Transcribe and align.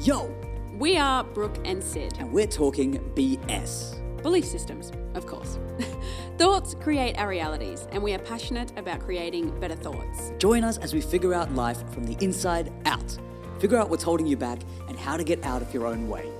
Yo, 0.00 0.34
We 0.78 0.96
are 0.96 1.22
Brooke 1.22 1.58
and 1.66 1.82
Sid. 1.84 2.14
and 2.18 2.32
we're 2.32 2.46
talking 2.46 2.98
BS. 3.14 3.98
Belief 4.22 4.46
systems, 4.46 4.92
of 5.14 5.26
course. 5.26 5.58
thoughts 6.38 6.74
create 6.80 7.18
our 7.18 7.28
realities, 7.28 7.86
and 7.92 8.02
we 8.02 8.14
are 8.14 8.18
passionate 8.18 8.72
about 8.78 9.00
creating 9.00 9.50
better 9.60 9.74
thoughts. 9.74 10.32
Join 10.38 10.64
us 10.64 10.78
as 10.78 10.94
we 10.94 11.02
figure 11.02 11.34
out 11.34 11.54
life 11.54 11.86
from 11.92 12.04
the 12.04 12.16
inside 12.24 12.72
out. 12.86 13.18
Figure 13.58 13.76
out 13.76 13.90
what's 13.90 14.02
holding 14.02 14.26
you 14.26 14.38
back 14.38 14.60
and 14.88 14.98
how 14.98 15.18
to 15.18 15.24
get 15.24 15.44
out 15.44 15.60
of 15.60 15.74
your 15.74 15.86
own 15.86 16.08
way. 16.08 16.30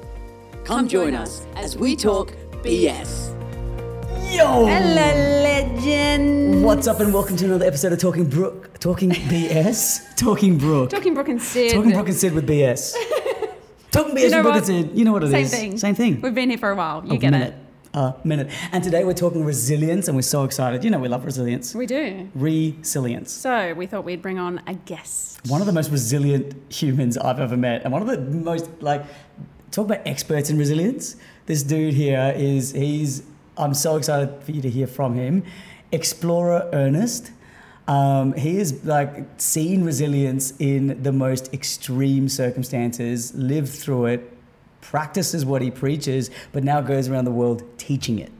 Come, 0.64 0.88
join, 0.88 1.14
us 1.14 1.46
as 1.56 1.76
we 1.76 1.96
talk 1.96 2.32
BS. 2.62 3.36
Yo! 4.34 4.64
Hello, 4.64 5.42
legend. 5.42 6.64
What's 6.64 6.86
up, 6.86 7.00
and 7.00 7.12
welcome 7.12 7.36
to 7.36 7.44
another 7.44 7.66
episode 7.66 7.92
of 7.92 7.98
Talking 7.98 8.24
Brooke. 8.24 8.78
Talking 8.78 9.10
BS? 9.10 10.14
Talking 10.16 10.56
Brooke. 10.56 10.88
Talking 10.88 11.12
Brooke 11.12 11.28
and 11.28 11.42
Sid. 11.42 11.72
Talking 11.72 11.92
Brooke 11.92 12.08
and 12.08 12.16
Sid 12.16 12.32
with 12.32 12.48
BS. 12.48 12.94
Talking 13.90 14.14
BS 14.14 14.22
You 14.22 14.30
know 14.30 14.42
what? 14.42 14.68
and 14.68 14.98
You 14.98 15.04
know 15.04 15.12
what 15.12 15.24
it 15.24 15.32
is. 15.32 15.50
Same 15.50 15.70
thing. 15.70 15.78
Same 15.78 15.94
thing. 15.94 16.20
We've 16.20 16.34
been 16.34 16.48
here 16.50 16.58
for 16.58 16.70
a 16.70 16.76
while. 16.76 17.04
You 17.04 17.14
A 17.14 17.18
get 17.18 17.30
minute. 17.30 17.54
A 17.92 18.14
minute. 18.22 18.50
And 18.70 18.84
today 18.84 19.02
we're 19.04 19.14
talking 19.14 19.44
resilience, 19.44 20.06
and 20.06 20.16
we're 20.16 20.22
so 20.22 20.44
excited. 20.44 20.84
You 20.84 20.90
know, 20.90 21.00
we 21.00 21.08
love 21.08 21.24
resilience. 21.24 21.74
We 21.74 21.86
do. 21.86 22.28
Resilience. 22.36 23.32
So 23.32 23.74
we 23.74 23.86
thought 23.86 24.04
we'd 24.04 24.22
bring 24.22 24.38
on 24.38 24.60
a 24.68 24.74
guest. 24.74 25.40
One 25.48 25.60
of 25.60 25.66
the 25.66 25.72
most 25.72 25.90
resilient 25.90 26.54
humans 26.72 27.18
I've 27.18 27.40
ever 27.40 27.56
met, 27.56 27.82
and 27.82 27.92
one 27.92 28.02
of 28.02 28.08
the 28.08 28.18
most 28.20 28.68
like 28.80 29.04
talk 29.72 29.86
about 29.86 30.06
experts 30.06 30.50
in 30.50 30.58
resilience. 30.58 31.16
This 31.46 31.62
dude 31.64 31.94
here 31.94 32.32
is 32.36 32.70
he's. 32.72 33.24
I'm 33.56 33.74
so 33.74 33.96
excited 33.96 34.42
for 34.44 34.52
you 34.52 34.62
to 34.62 34.70
hear 34.70 34.86
from 34.86 35.14
him. 35.14 35.42
Explorer 35.90 36.70
Ernest. 36.72 37.32
Um, 37.90 38.34
he 38.34 38.58
has 38.58 38.84
like 38.84 39.26
seen 39.38 39.82
resilience 39.82 40.54
in 40.60 41.02
the 41.02 41.10
most 41.10 41.52
extreme 41.52 42.28
circumstances, 42.28 43.34
lived 43.34 43.68
through 43.68 44.06
it, 44.06 44.32
practices 44.80 45.44
what 45.44 45.60
he 45.60 45.72
preaches, 45.72 46.30
but 46.52 46.62
now 46.62 46.80
goes 46.80 47.08
around 47.08 47.24
the 47.24 47.32
world 47.32 47.64
teaching 47.78 48.20
it. 48.20 48.30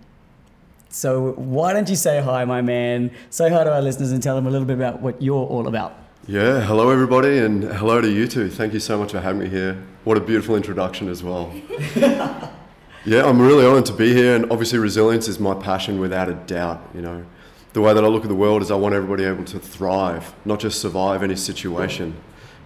So 0.89 1.33
why 1.33 1.73
don't 1.73 1.91
you 1.91 1.97
say 1.97 2.21
hi, 2.23 2.45
my 2.45 2.63
man? 2.63 3.11
Say 3.31 3.51
hi 3.51 3.65
to 3.65 3.75
our 3.75 3.83
listeners 3.83 4.13
and 4.13 4.23
tell 4.23 4.37
them 4.37 4.47
a 4.47 4.51
little 4.51 4.67
bit 4.67 4.77
about 4.77 5.01
what 5.03 5.21
you're 5.21 5.45
all 5.47 5.67
about. 5.67 5.97
Yeah, 6.29 6.61
hello 6.61 6.91
everybody, 6.91 7.39
and 7.39 7.65
hello 7.65 8.01
to 8.01 8.09
you 8.09 8.29
too. 8.29 8.51
Thank 8.51 8.73
you 8.73 8.81
so 8.81 8.99
much 9.01 9.11
for 9.11 9.21
having 9.21 9.41
me 9.41 9.49
here. 9.49 9.83
What 10.05 10.17
a 10.17 10.21
beautiful 10.21 10.55
introduction 10.55 11.09
as 11.09 11.25
well. 11.25 11.53
yeah, 11.97 13.25
I'm 13.27 13.43
really 13.43 13.67
honoured 13.67 13.87
to 13.87 13.95
be 13.95 14.15
here, 14.15 14.37
and 14.37 14.45
obviously 14.53 14.79
resilience 14.79 15.27
is 15.27 15.41
my 15.41 15.55
passion 15.55 15.99
without 15.99 16.29
a 16.29 16.35
doubt. 16.35 16.89
You 16.95 17.03
know, 17.03 17.27
the 17.73 17.81
way 17.81 17.95
that 17.95 18.03
I 18.03 18.09
look 18.09 18.23
at 18.23 18.29
the 18.29 18.35
world 18.35 18.63
is 18.63 18.71
I 18.71 18.75
want 18.75 18.95
everybody 18.95 19.25
able 19.25 19.45
to 19.45 19.59
thrive, 19.59 20.35
not 20.45 20.61
just 20.61 20.81
survive 20.81 21.23
any 21.23 21.37
situation. 21.37 22.17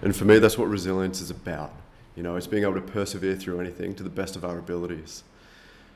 And 0.02 0.14
for 0.14 0.24
me, 0.24 0.38
that's 0.38 0.56
what 0.56 0.68
resilience 0.68 1.20
is 1.20 1.30
about. 1.30 1.72
You 2.16 2.22
know, 2.22 2.36
it's 2.36 2.46
being 2.46 2.62
able 2.62 2.74
to 2.74 2.80
persevere 2.80 3.36
through 3.36 3.60
anything 3.60 3.94
to 3.96 4.02
the 4.02 4.10
best 4.10 4.36
of 4.36 4.44
our 4.44 4.58
abilities. 4.58 5.24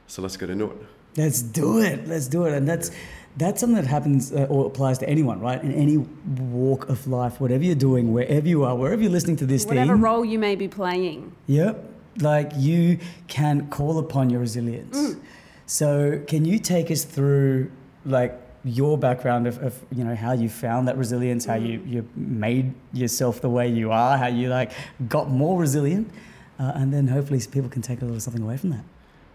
So 0.06 0.22
let's 0.22 0.36
get 0.36 0.50
into 0.50 0.66
it. 0.66 0.76
Let's 1.16 1.42
do 1.42 1.80
it. 1.80 2.06
Let's 2.06 2.26
do 2.26 2.46
it. 2.46 2.54
And 2.54 2.68
that's 2.68 2.90
that's 3.36 3.60
something 3.60 3.76
that 3.76 3.86
happens 3.86 4.32
uh, 4.32 4.46
or 4.48 4.66
applies 4.66 4.98
to 4.98 5.08
anyone, 5.08 5.40
right? 5.40 5.62
In 5.62 5.72
any 5.72 5.98
walk 5.98 6.88
of 6.88 7.06
life, 7.06 7.40
whatever 7.40 7.62
you're 7.62 7.76
doing, 7.76 8.12
wherever 8.12 8.48
you 8.48 8.64
are, 8.64 8.74
wherever 8.74 9.00
you're 9.00 9.12
listening 9.12 9.36
to 9.36 9.46
this 9.46 9.64
Whatever 9.64 9.94
thing. 9.94 10.02
role 10.02 10.24
you 10.24 10.38
may 10.38 10.56
be 10.56 10.66
playing. 10.66 11.34
Yep. 11.46 11.84
Like 12.20 12.52
you 12.56 12.98
can 13.28 13.68
call 13.68 13.98
upon 13.98 14.28
your 14.30 14.40
resilience. 14.40 14.96
Mm. 14.96 15.20
So 15.66 16.22
can 16.26 16.44
you 16.44 16.58
take 16.58 16.90
us 16.90 17.04
through 17.04 17.70
like 18.04 18.40
your 18.64 18.98
background 18.98 19.46
of, 19.46 19.58
of 19.62 19.74
you 19.92 20.04
know 20.04 20.14
how 20.14 20.32
you 20.32 20.48
found 20.48 20.88
that 20.88 20.96
resilience, 20.96 21.44
how 21.44 21.54
you, 21.54 21.78
Mm. 21.78 21.90
you 21.90 22.08
made 22.16 22.74
yourself 22.92 23.40
the 23.40 23.48
way 23.48 23.68
you 23.68 23.90
are, 23.92 24.18
how 24.18 24.26
you 24.26 24.48
like 24.48 24.72
got 25.08 25.30
more 25.30 25.58
resilient, 25.58 26.10
uh, 26.58 26.72
and 26.74 26.92
then 26.92 27.08
hopefully 27.08 27.40
people 27.50 27.70
can 27.70 27.82
take 27.82 28.02
a 28.02 28.04
little 28.04 28.20
something 28.20 28.42
away 28.42 28.56
from 28.56 28.70
that. 28.70 28.84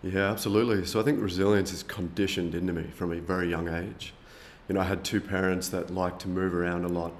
Yeah, 0.03 0.29
absolutely. 0.31 0.85
So 0.85 0.99
I 0.99 1.03
think 1.03 1.21
resilience 1.21 1.71
is 1.71 1.83
conditioned 1.83 2.53
into 2.55 2.73
me 2.73 2.83
from 2.94 3.13
a 3.13 3.19
very 3.21 3.49
young 3.49 3.69
age. 3.69 4.13
You 4.67 4.75
know, 4.75 4.81
I 4.81 4.85
had 4.85 5.03
two 5.03 5.22
parents 5.22 5.69
that 5.69 5.94
liked 5.94 6.22
to 6.22 6.28
move 6.28 6.53
around 6.53 6.83
a 6.83 6.89
lot. 6.89 7.13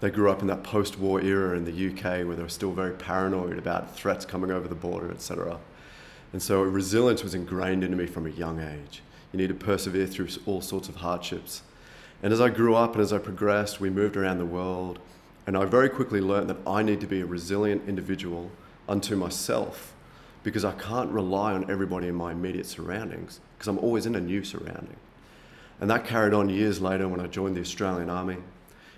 They 0.00 0.10
grew 0.10 0.30
up 0.30 0.42
in 0.42 0.46
that 0.48 0.62
post-war 0.62 1.22
era 1.22 1.56
in 1.56 1.64
the 1.64 1.72
UK 1.88 2.26
where 2.26 2.36
they 2.36 2.42
were 2.42 2.50
still 2.50 2.72
very 2.72 2.92
paranoid 2.92 3.56
about 3.58 3.96
threats 3.96 4.26
coming 4.26 4.50
over 4.50 4.68
the 4.68 4.74
border, 4.74 5.10
etc. 5.10 5.58
And 6.34 6.42
so 6.42 6.60
resilience 6.62 7.22
was 7.22 7.34
ingrained 7.34 7.82
into 7.82 7.96
me 7.96 8.04
from 8.06 8.26
a 8.26 8.30
young 8.30 8.60
age. 8.60 9.00
You 9.36 9.42
need 9.42 9.48
to 9.48 9.66
persevere 9.66 10.06
through 10.06 10.28
all 10.46 10.62
sorts 10.62 10.88
of 10.88 10.96
hardships. 10.96 11.60
And 12.22 12.32
as 12.32 12.40
I 12.40 12.48
grew 12.48 12.74
up 12.74 12.94
and 12.94 13.02
as 13.02 13.12
I 13.12 13.18
progressed, 13.18 13.80
we 13.80 13.90
moved 13.90 14.16
around 14.16 14.38
the 14.38 14.46
world, 14.46 14.98
and 15.46 15.58
I 15.58 15.66
very 15.66 15.90
quickly 15.90 16.22
learned 16.22 16.48
that 16.48 16.56
I 16.66 16.82
need 16.82 17.02
to 17.02 17.06
be 17.06 17.20
a 17.20 17.26
resilient 17.26 17.86
individual 17.86 18.50
unto 18.88 19.14
myself 19.14 19.92
because 20.42 20.64
I 20.64 20.72
can't 20.72 21.10
rely 21.10 21.52
on 21.52 21.70
everybody 21.70 22.08
in 22.08 22.14
my 22.14 22.32
immediate 22.32 22.64
surroundings 22.64 23.40
because 23.58 23.68
I'm 23.68 23.78
always 23.78 24.06
in 24.06 24.14
a 24.14 24.20
new 24.22 24.42
surrounding. 24.42 24.96
And 25.82 25.90
that 25.90 26.06
carried 26.06 26.32
on 26.32 26.48
years 26.48 26.80
later 26.80 27.06
when 27.06 27.20
I 27.20 27.26
joined 27.26 27.58
the 27.58 27.60
Australian 27.60 28.08
Army. 28.08 28.38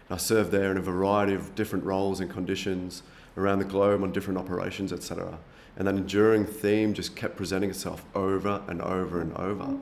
I 0.09 0.19
served 0.19 0.53
there 0.53 0.71
in 0.71 0.77
a 0.77 0.81
variety 0.81 1.35
of 1.35 1.57
different 1.57 1.85
roles 1.85 2.21
and 2.21 2.31
conditions 2.31 3.03
around 3.37 3.59
the 3.59 3.65
globe 3.65 4.05
on 4.05 4.13
different 4.13 4.39
operations, 4.39 4.93
etc. 4.93 5.37
And 5.77 5.89
that 5.89 5.97
enduring 5.97 6.47
theme 6.47 6.95
just 6.95 7.17
kept 7.17 7.35
presenting 7.35 7.71
itself 7.71 8.05
over 8.15 8.63
and 8.69 8.81
over 8.81 9.21
and 9.21 9.37
over. 9.37 9.77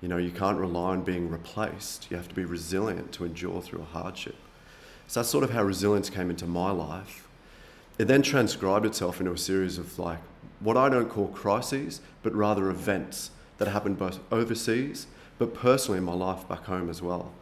You 0.00 0.08
know, 0.08 0.18
you 0.18 0.30
can't 0.30 0.58
rely 0.58 0.90
on 0.90 1.02
being 1.02 1.30
replaced. 1.30 2.10
You 2.10 2.16
have 2.16 2.28
to 2.28 2.34
be 2.34 2.44
resilient 2.44 3.12
to 3.12 3.24
endure 3.24 3.62
through 3.62 3.80
a 3.80 3.84
hardship. 3.84 4.36
So 5.06 5.20
that's 5.20 5.30
sort 5.30 5.44
of 5.44 5.50
how 5.50 5.62
resilience 5.62 6.10
came 6.10 6.30
into 6.30 6.46
my 6.46 6.70
life. 6.70 7.28
It 7.98 8.06
then 8.06 8.22
transcribed 8.22 8.84
itself 8.84 9.20
into 9.20 9.32
a 9.32 9.38
series 9.38 9.78
of 9.78 9.98
like 9.98 10.18
what 10.60 10.76
I 10.76 10.88
don't 10.88 11.08
call 11.08 11.28
crises, 11.28 12.00
but 12.22 12.34
rather 12.34 12.68
events 12.70 13.30
that 13.58 13.68
happened 13.68 13.98
both 13.98 14.20
overseas, 14.30 15.06
but 15.38 15.54
personally 15.54 15.98
in 15.98 16.04
my 16.04 16.14
life 16.14 16.46
back 16.48 16.64
home 16.64 16.90
as 16.90 17.00
well. 17.00 17.32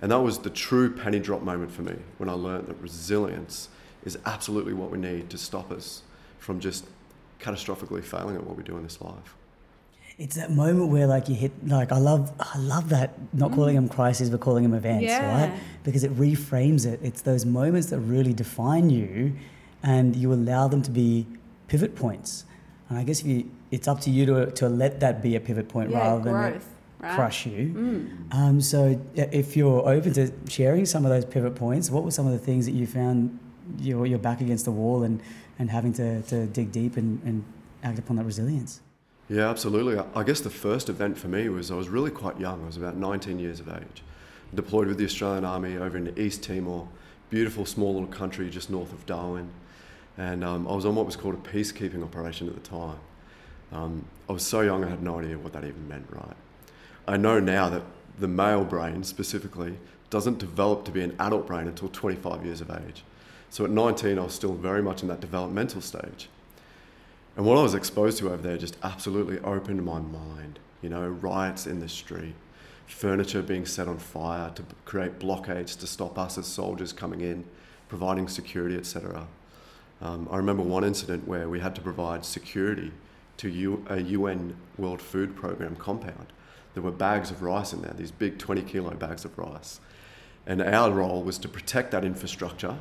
And 0.00 0.12
that 0.12 0.20
was 0.20 0.38
the 0.38 0.50
true 0.50 0.94
penny 0.94 1.18
drop 1.18 1.42
moment 1.42 1.72
for 1.72 1.82
me 1.82 1.96
when 2.18 2.28
I 2.28 2.32
learned 2.32 2.68
that 2.68 2.80
resilience 2.80 3.68
is 4.04 4.18
absolutely 4.24 4.72
what 4.72 4.90
we 4.90 4.98
need 4.98 5.28
to 5.30 5.38
stop 5.38 5.72
us 5.72 6.02
from 6.38 6.60
just 6.60 6.86
catastrophically 7.40 8.02
failing 8.02 8.36
at 8.36 8.44
what 8.44 8.56
we 8.56 8.62
do 8.62 8.76
in 8.76 8.84
this 8.84 9.00
life. 9.00 9.34
It's 10.18 10.34
that 10.34 10.50
moment 10.50 10.88
where 10.90 11.06
like 11.06 11.28
you 11.28 11.36
hit 11.36 11.52
like 11.68 11.92
I 11.92 11.98
love 11.98 12.32
I 12.40 12.58
love 12.58 12.88
that 12.88 13.10
not 13.32 13.52
calling 13.52 13.76
them 13.76 13.88
crises 13.88 14.30
but 14.30 14.40
calling 14.40 14.64
them 14.64 14.74
events, 14.74 15.04
Yeah. 15.04 15.32
right? 15.50 15.58
Because 15.84 16.02
it 16.02 16.12
reframes 16.16 16.86
it. 16.86 16.98
It's 17.02 17.22
those 17.22 17.44
moments 17.46 17.88
that 17.90 18.00
really 18.00 18.32
define 18.32 18.90
you 18.90 19.34
and 19.82 20.16
you 20.16 20.32
allow 20.32 20.66
them 20.66 20.82
to 20.82 20.90
be 20.90 21.26
pivot 21.68 21.94
points. 21.94 22.44
And 22.88 22.98
I 22.98 23.04
guess 23.04 23.20
if 23.20 23.26
you 23.26 23.48
it's 23.70 23.86
up 23.86 24.00
to 24.00 24.10
you 24.10 24.26
to 24.26 24.50
to 24.60 24.68
let 24.68 24.98
that 25.00 25.22
be 25.22 25.36
a 25.36 25.40
pivot 25.40 25.68
point 25.68 25.90
Yeah, 25.90 25.98
rather 25.98 26.24
than 26.24 26.34
it 26.34 26.62
right? 27.00 27.14
crush 27.14 27.46
you. 27.46 28.08
Um, 28.32 28.60
so 28.60 29.00
if 29.14 29.56
you're 29.56 29.88
open 29.88 30.12
to 30.14 30.32
sharing 30.48 30.84
some 30.84 31.04
of 31.06 31.10
those 31.10 31.26
pivot 31.26 31.54
points, 31.54 31.90
what 31.92 32.02
were 32.02 32.10
some 32.10 32.26
of 32.26 32.32
the 32.32 32.38
things 32.40 32.66
that 32.66 32.72
you 32.72 32.86
found 32.88 33.38
you're, 33.78 34.04
you're 34.06 34.18
back 34.18 34.40
against 34.40 34.64
the 34.64 34.72
wall 34.72 35.02
and, 35.04 35.20
and 35.60 35.70
having 35.70 35.92
to, 35.92 36.22
to 36.22 36.46
dig 36.46 36.72
deep 36.72 36.96
and, 36.96 37.20
and 37.24 37.44
act 37.84 37.98
upon 38.00 38.16
that 38.16 38.24
resilience? 38.24 38.80
Yeah, 39.28 39.50
absolutely. 39.50 40.02
I- 40.14 40.22
guess 40.22 40.40
the 40.40 40.50
first 40.50 40.88
event 40.88 41.18
for 41.18 41.28
me 41.28 41.48
was 41.50 41.70
I 41.70 41.74
was 41.74 41.88
really 41.88 42.10
quite 42.10 42.40
young. 42.40 42.62
I 42.62 42.66
was 42.66 42.78
about 42.78 42.96
19 42.96 43.38
years 43.38 43.60
of 43.60 43.68
age. 43.68 44.02
Deployed 44.54 44.88
with 44.88 44.96
the 44.96 45.04
Australian 45.04 45.44
Army 45.44 45.76
over 45.76 45.98
in 45.98 46.18
East 46.18 46.42
Timor, 46.42 46.88
beautiful 47.28 47.66
small 47.66 47.92
little 47.92 48.08
country 48.08 48.48
just 48.48 48.70
north 48.70 48.90
of 48.90 49.04
Darwin. 49.04 49.50
And 50.16 50.42
um, 50.42 50.66
I 50.66 50.74
was 50.74 50.86
on 50.86 50.94
what 50.94 51.04
was 51.04 51.14
called 51.14 51.34
a 51.34 51.48
peacekeeping 51.48 52.02
operation 52.02 52.48
at 52.48 52.54
the 52.54 52.60
time. 52.60 52.96
Um, 53.70 54.06
I 54.30 54.32
was 54.32 54.42
so 54.42 54.62
young 54.62 54.82
I 54.82 54.88
had 54.88 55.02
no 55.02 55.18
idea 55.18 55.36
what 55.36 55.52
that 55.52 55.64
even 55.64 55.86
meant, 55.86 56.06
right? 56.10 56.36
I 57.06 57.18
know 57.18 57.38
now 57.38 57.68
that 57.68 57.82
the 58.18 58.28
male 58.28 58.64
brain 58.64 59.04
specifically 59.04 59.78
doesn't 60.08 60.38
develop 60.38 60.86
to 60.86 60.90
be 60.90 61.02
an 61.02 61.14
adult 61.18 61.46
brain 61.46 61.68
until 61.68 61.88
25 61.90 62.46
years 62.46 62.62
of 62.62 62.70
age. 62.70 63.04
So 63.50 63.64
at 63.64 63.70
19, 63.70 64.18
I 64.18 64.22
was 64.22 64.32
still 64.32 64.54
very 64.54 64.82
much 64.82 65.02
in 65.02 65.08
that 65.08 65.20
developmental 65.20 65.82
stage. 65.82 66.30
And 67.38 67.46
what 67.46 67.56
I 67.56 67.62
was 67.62 67.74
exposed 67.74 68.18
to 68.18 68.32
over 68.32 68.42
there 68.42 68.58
just 68.58 68.76
absolutely 68.82 69.38
opened 69.38 69.84
my 69.84 70.00
mind. 70.00 70.58
You 70.82 70.88
know, 70.88 71.06
riots 71.06 71.68
in 71.68 71.78
the 71.78 71.88
street, 71.88 72.34
furniture 72.88 73.42
being 73.42 73.64
set 73.64 73.86
on 73.86 73.98
fire 73.98 74.50
to 74.56 74.64
create 74.84 75.20
blockades 75.20 75.76
to 75.76 75.86
stop 75.86 76.18
us 76.18 76.36
as 76.36 76.48
soldiers 76.48 76.92
coming 76.92 77.20
in, 77.20 77.44
providing 77.88 78.26
security, 78.26 78.76
etc. 78.76 79.28
Um, 80.02 80.26
I 80.32 80.36
remember 80.36 80.64
one 80.64 80.82
incident 80.82 81.28
where 81.28 81.48
we 81.48 81.60
had 81.60 81.76
to 81.76 81.80
provide 81.80 82.24
security 82.24 82.90
to 83.36 83.48
U- 83.48 83.86
a 83.88 84.00
UN 84.00 84.56
World 84.76 85.00
Food 85.00 85.36
Programme 85.36 85.76
compound. 85.76 86.32
There 86.74 86.82
were 86.82 86.90
bags 86.90 87.30
of 87.30 87.40
rice 87.40 87.72
in 87.72 87.82
there, 87.82 87.94
these 87.96 88.10
big 88.10 88.38
20 88.38 88.62
kilo 88.62 88.94
bags 88.94 89.24
of 89.24 89.38
rice. 89.38 89.78
And 90.44 90.60
our 90.60 90.90
role 90.90 91.22
was 91.22 91.38
to 91.38 91.48
protect 91.48 91.92
that 91.92 92.04
infrastructure 92.04 92.78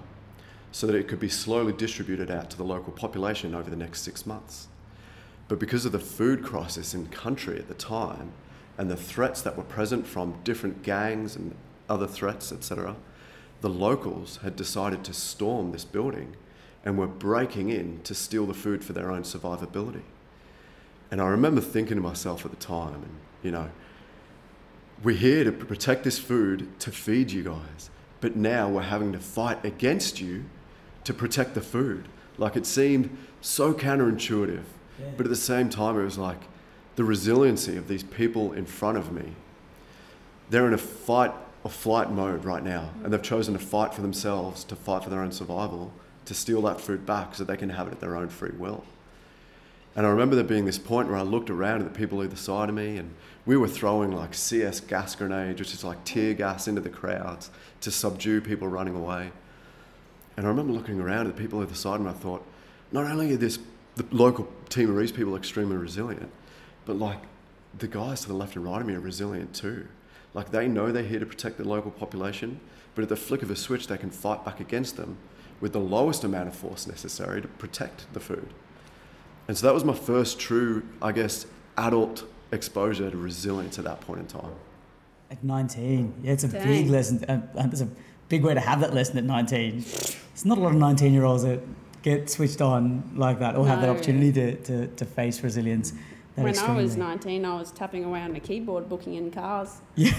so 0.77 0.85
that 0.85 0.95
it 0.95 1.07
could 1.07 1.19
be 1.19 1.27
slowly 1.27 1.74
distributed 1.74 2.29
out 2.29 2.51
to 2.51 2.56
the 2.56 2.63
local 2.63 2.94
population 2.94 3.56
over 3.56 3.68
the 3.68 3.75
next 3.75 4.01
six 4.01 4.27
months. 4.27 4.68
But 5.47 5.57
because 5.57 5.85
of 5.85 5.91
the 5.91 5.97
food 5.97 6.44
crisis 6.44 6.94
in 6.94 7.07
country 7.07 7.57
at 7.57 7.68
the 7.68 7.74
time 7.74 8.31
and 8.77 8.88
the 8.88 8.95
threats 8.95 9.41
that 9.41 9.57
were 9.57 9.63
present 9.63 10.06
from 10.06 10.38
different 10.44 10.83
gangs 10.83 11.35
and 11.35 11.56
other 11.89 12.06
threats, 12.06 12.51
etc., 12.51 12.95
the 13.62 13.71
locals 13.71 14.38
had 14.44 14.56
decided 14.56 15.03
to 15.06 15.13
storm 15.13 15.71
this 15.71 15.83
building 15.83 16.35
and 16.85 16.95
were 16.95 17.07
breaking 17.07 17.69
in 17.69 18.00
to 18.03 18.13
steal 18.13 18.45
the 18.45 18.53
food 18.53 18.83
for 18.83 18.94
their 18.94 19.09
own 19.09 19.24
survivability. 19.24 20.03
And 21.09 21.19
I 21.19 21.25
remember 21.25 21.59
thinking 21.59 21.97
to 21.97 22.03
myself 22.03 22.45
at 22.45 22.51
the 22.51 22.57
time, 22.57 23.01
and 23.01 23.15
you 23.41 23.50
know, 23.50 23.71
we're 25.03 25.18
here 25.18 25.44
to 25.44 25.51
protect 25.51 26.03
this 26.03 26.19
food 26.19 26.79
to 26.81 26.91
feed 26.91 27.31
you 27.31 27.41
guys, 27.41 27.89
but 28.21 28.35
now 28.35 28.69
we're 28.69 28.83
having 28.83 29.12
to 29.13 29.19
fight 29.19 29.65
against 29.65 30.21
you 30.21 30.45
to 31.07 31.13
protect 31.13 31.54
the 31.54 31.62
food. 31.62 32.04
Like 32.38 32.57
it 32.57 32.65
seemed 32.65 33.18
so 33.39 33.74
counterintuitive, 33.74 34.63
Yeah. 35.00 35.06
but 35.15 35.25
at 35.25 35.30
the 35.30 35.38
same 35.38 35.69
time, 35.69 35.98
it 35.98 36.04
was 36.04 36.18
like 36.18 36.42
the 36.98 37.06
resiliency 37.06 37.77
of 37.77 37.88
these 37.88 38.04
people 38.04 38.51
in 38.51 38.65
front 38.65 38.98
of 38.98 39.13
me. 39.13 39.31
They're 40.50 40.68
in 40.68 40.74
a 40.74 40.77
fight 40.77 41.31
or 41.63 41.71
flight 41.71 42.12
mode 42.12 42.44
right 42.44 42.62
now, 42.62 42.89
and 43.06 43.13
they've 43.13 43.21
chosen 43.21 43.54
to 43.54 43.59
fight 43.59 43.94
for 43.94 44.01
themselves, 44.01 44.65
to 44.65 44.75
fight 44.75 45.01
for 45.06 45.09
their 45.09 45.21
own 45.21 45.31
survival, 45.31 45.94
to 46.25 46.33
steal 46.33 46.62
that 46.63 46.81
food 46.81 47.06
back 47.06 47.36
so 47.36 47.45
they 47.45 47.56
can 47.56 47.69
have 47.69 47.88
it 47.88 47.94
at 47.94 48.00
their 48.01 48.18
own 48.18 48.27
free 48.27 48.51
will. 48.57 48.83
And 49.95 50.06
I 50.06 50.10
remember 50.10 50.36
there 50.36 50.44
being 50.44 50.65
this 50.65 50.77
point 50.77 51.07
where 51.07 51.18
I 51.18 51.21
looked 51.21 51.50
around 51.50 51.81
at 51.83 51.94
the 51.94 51.98
people 51.98 52.21
either 52.21 52.36
side 52.36 52.68
of 52.68 52.75
me, 52.75 52.98
and 52.98 53.13
we 53.45 53.56
were 53.56 53.69
throwing 53.69 54.12
like 54.12 54.33
CS 54.33 54.81
gas 54.81 55.15
grenades, 55.15 55.57
which 55.62 55.74
is 55.74 55.86
like 55.86 56.03
tear 56.03 56.33
gas 56.33 56.68
into 56.68 56.81
the 56.81 56.89
crowds 56.89 57.50
to 57.80 57.92
subdue 57.92 58.42
people 58.42 58.68
running 58.68 58.94
away. 58.95 59.31
And 60.38 60.45
I 60.45 60.50
remember 60.50 60.72
looking 60.72 61.00
around 61.01 61.28
at 61.28 61.36
the 61.36 61.42
people 61.42 61.62
either 61.62 61.74
side, 61.74 62.00
and 62.00 62.07
I 62.07 62.13
thought, 62.13 62.45
not 62.92 63.06
only 63.06 63.34
are 63.34 63.38
this 63.38 63.60
the 63.95 64.06
local 64.12 64.48
Timorese 64.69 65.12
people 65.12 65.36
extremely 65.36 65.75
resilient, 65.75 66.31
but 66.86 66.95
like 66.98 67.19
the 67.78 67.88
guys 67.88 68.22
to 68.22 68.28
the 68.28 68.36
left 68.36 68.56
and 68.56 68.63
right 68.63 68.80
of 68.81 68.88
me 68.88 68.94
are 68.94 69.00
resilient 69.00 69.54
too. 69.56 69.88
Like 70.36 70.51
they 70.51 70.68
know 70.68 70.92
they're 70.92 71.04
here 71.04 71.19
to 71.19 71.25
protect 71.25 71.57
the 71.57 71.68
local 71.68 71.89
population, 71.89 72.60
but 72.94 73.01
at 73.01 73.10
the 73.10 73.16
flick 73.16 73.42
of 73.42 73.50
a 73.50 73.56
switch, 73.56 73.88
they 73.88 73.98
can 73.98 74.12
fight 74.12 74.45
back 74.45 74.60
against 74.60 74.98
them 74.98 75.18
with 75.60 75.74
the 75.74 75.80
lowest 75.80 76.24
amount 76.24 76.48
of 76.48 76.56
force 76.56 76.86
necessary 76.86 77.42
to 77.42 77.48
protect 77.48 78.12
the 78.13 78.19
food. 78.19 78.54
And 79.48 79.57
so 79.57 79.66
that 79.66 79.74
was 79.74 79.84
my 79.84 79.95
first 79.95 80.39
true, 80.39 80.84
I 81.01 81.12
guess, 81.12 81.48
adult 81.78 82.25
exposure 82.51 83.10
to 83.10 83.18
resilience 83.18 83.80
at 83.80 83.86
that 83.86 84.01
point 84.01 84.19
in 84.19 84.28
time. 84.28 84.54
At 85.31 85.44
19. 85.44 86.13
Yeah, 86.22 86.34
it's 86.34 86.44
a 86.44 86.48
Dang. 86.48 86.68
big 86.68 86.89
lesson. 86.89 87.24
Uh, 87.25 87.42
and 87.57 87.72
it's 87.72 87.81
a 87.81 87.89
big 88.30 88.44
way 88.44 88.54
to 88.54 88.60
have 88.60 88.81
that 88.81 88.94
lesson 88.94 89.18
at 89.18 89.24
19. 89.24 89.84
It's 90.38 90.45
not 90.45 90.60
a 90.60 90.62
lot 90.62 90.74
of 90.74 90.78
19 90.78 91.13
year 91.13 91.25
olds 91.25 91.42
that 91.42 91.62
get 92.04 92.30
switched 92.30 92.62
on 92.62 93.12
like 93.16 93.39
that 93.39 93.56
or 93.56 93.66
have 93.66 93.81
that 93.81 93.89
opportunity 93.89 94.31
to, 94.34 94.56
to, 94.56 94.86
to 94.86 95.04
face 95.04 95.42
resilience. 95.42 95.94
That 96.36 96.44
when 96.44 96.60
I 96.60 96.75
was 96.75 96.95
19, 96.95 97.44
I 97.44 97.56
was 97.56 97.72
tapping 97.72 98.06
away 98.06 98.22
on 98.22 98.36
a 98.36 98.39
keyboard 98.39 98.88
booking 98.88 99.16
in 99.16 99.31
cars. 99.31 99.81
Yeah. 99.95 100.12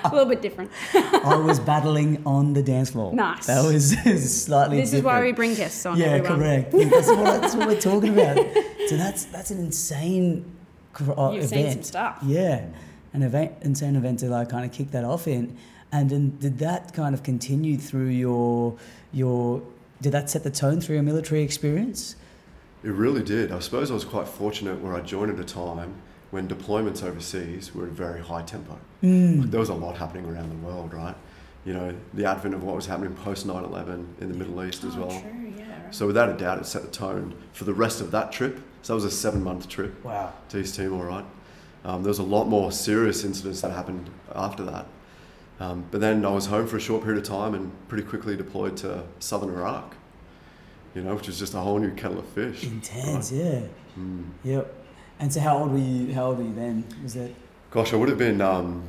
a 0.04 0.08
little 0.10 0.24
bit 0.24 0.40
different. 0.40 0.70
I 0.94 1.36
was 1.36 1.60
battling 1.60 2.22
on 2.24 2.54
the 2.54 2.62
dance 2.62 2.88
floor. 2.88 3.12
Nice. 3.12 3.44
That 3.44 3.62
was 3.62 3.90
slightly 4.46 4.80
This 4.80 4.94
is 4.94 5.02
why 5.02 5.20
we 5.20 5.32
bring 5.32 5.54
guests 5.54 5.84
on. 5.84 5.98
Yeah, 5.98 6.06
everyone. 6.06 6.38
correct. 6.38 6.72
That's, 6.72 7.08
what, 7.08 7.24
that's 7.42 7.54
what 7.54 7.68
we're 7.68 7.78
talking 7.78 8.14
about. 8.14 8.38
So 8.88 8.96
that's 8.96 9.26
that's 9.26 9.50
an 9.50 9.58
insane 9.58 10.50
cr- 10.94 11.12
uh, 11.12 11.32
You've 11.32 11.44
event. 11.44 11.50
seen 11.50 11.72
some 11.72 11.82
stuff. 11.82 12.20
Yeah, 12.22 12.64
an 13.12 13.22
event, 13.22 13.52
insane 13.60 13.96
event 13.96 14.20
to 14.20 14.30
like 14.30 14.48
kind 14.48 14.64
of 14.64 14.72
kick 14.72 14.92
that 14.92 15.04
off 15.04 15.28
in. 15.28 15.58
And 15.96 16.10
then 16.10 16.36
did 16.38 16.58
that 16.58 16.92
kind 16.92 17.14
of 17.14 17.22
continue 17.22 17.78
through 17.78 18.08
your 18.08 18.76
your? 19.12 19.62
Did 20.02 20.12
that 20.12 20.28
set 20.28 20.42
the 20.44 20.50
tone 20.50 20.78
through 20.82 20.96
your 20.96 21.02
military 21.02 21.42
experience? 21.42 22.16
It 22.84 22.90
really 22.90 23.22
did. 23.22 23.50
I 23.50 23.60
suppose 23.60 23.90
I 23.90 23.94
was 23.94 24.04
quite 24.04 24.28
fortunate 24.28 24.82
where 24.82 24.94
I 24.94 25.00
joined 25.00 25.32
at 25.32 25.40
a 25.40 25.44
time 25.44 25.94
when 26.32 26.46
deployments 26.48 27.02
overseas 27.02 27.74
were 27.74 27.84
at 27.84 27.88
a 27.88 27.92
very 27.92 28.20
high 28.20 28.42
tempo. 28.42 28.72
Like, 29.02 29.50
there 29.50 29.58
was 29.60 29.70
a 29.70 29.74
lot 29.74 29.96
happening 29.96 30.26
around 30.26 30.50
the 30.50 30.66
world, 30.66 30.92
right? 30.92 31.14
You 31.64 31.72
know, 31.72 31.94
the 32.12 32.26
advent 32.26 32.54
of 32.54 32.62
what 32.62 32.76
was 32.76 32.84
happening 32.86 33.14
post 33.14 33.46
9 33.46 33.64
11 33.64 34.16
in 34.20 34.28
the 34.30 34.34
Middle 34.36 34.62
East 34.64 34.84
as 34.84 34.94
Oh, 34.96 35.06
well. 35.06 35.08
true, 35.20 35.52
yeah. 35.56 35.84
right. 35.84 35.94
So, 35.94 36.06
without 36.06 36.28
a 36.28 36.34
doubt, 36.34 36.58
it 36.58 36.66
set 36.66 36.82
the 36.82 36.88
tone 36.90 37.34
for 37.54 37.64
the 37.64 37.72
rest 37.74 38.02
of 38.02 38.10
that 38.10 38.32
trip. 38.32 38.60
So, 38.82 38.92
that 38.92 38.96
was 39.02 39.04
a 39.04 39.10
seven 39.10 39.42
month 39.42 39.66
trip 39.66 40.04
Wow. 40.04 40.34
to 40.50 40.58
East 40.58 40.74
Timor, 40.76 41.06
right? 41.06 41.24
Um, 41.86 42.02
there 42.02 42.10
was 42.10 42.18
a 42.18 42.22
lot 42.36 42.48
more 42.48 42.70
serious 42.70 43.24
incidents 43.24 43.62
that 43.62 43.70
happened 43.72 44.10
after 44.34 44.62
that. 44.64 44.86
Um, 45.58 45.86
but 45.90 46.00
then 46.00 46.24
I 46.24 46.30
was 46.30 46.46
home 46.46 46.66
for 46.66 46.76
a 46.76 46.80
short 46.80 47.02
period 47.02 47.18
of 47.22 47.24
time 47.28 47.54
and 47.54 47.72
pretty 47.88 48.04
quickly 48.04 48.36
deployed 48.36 48.76
to 48.78 49.04
southern 49.20 49.50
Iraq, 49.50 49.94
you 50.94 51.02
know, 51.02 51.14
which 51.14 51.28
is 51.28 51.38
just 51.38 51.54
a 51.54 51.58
whole 51.60 51.78
new 51.78 51.92
kettle 51.94 52.18
of 52.18 52.26
fish. 52.26 52.64
Intense, 52.64 53.32
right? 53.32 53.40
yeah. 53.40 53.60
Mm. 53.98 54.24
Yep. 54.44 54.74
And 55.18 55.32
so, 55.32 55.40
how 55.40 55.56
old 55.58 55.72
were 55.72 55.78
you? 55.78 56.12
How 56.12 56.26
old 56.26 56.38
were 56.38 56.44
you 56.44 56.54
then? 56.54 56.84
Was 57.02 57.14
that? 57.14 57.30
Gosh, 57.70 57.94
I 57.94 57.96
would 57.96 58.10
have 58.10 58.18
been 58.18 58.42
um, 58.42 58.82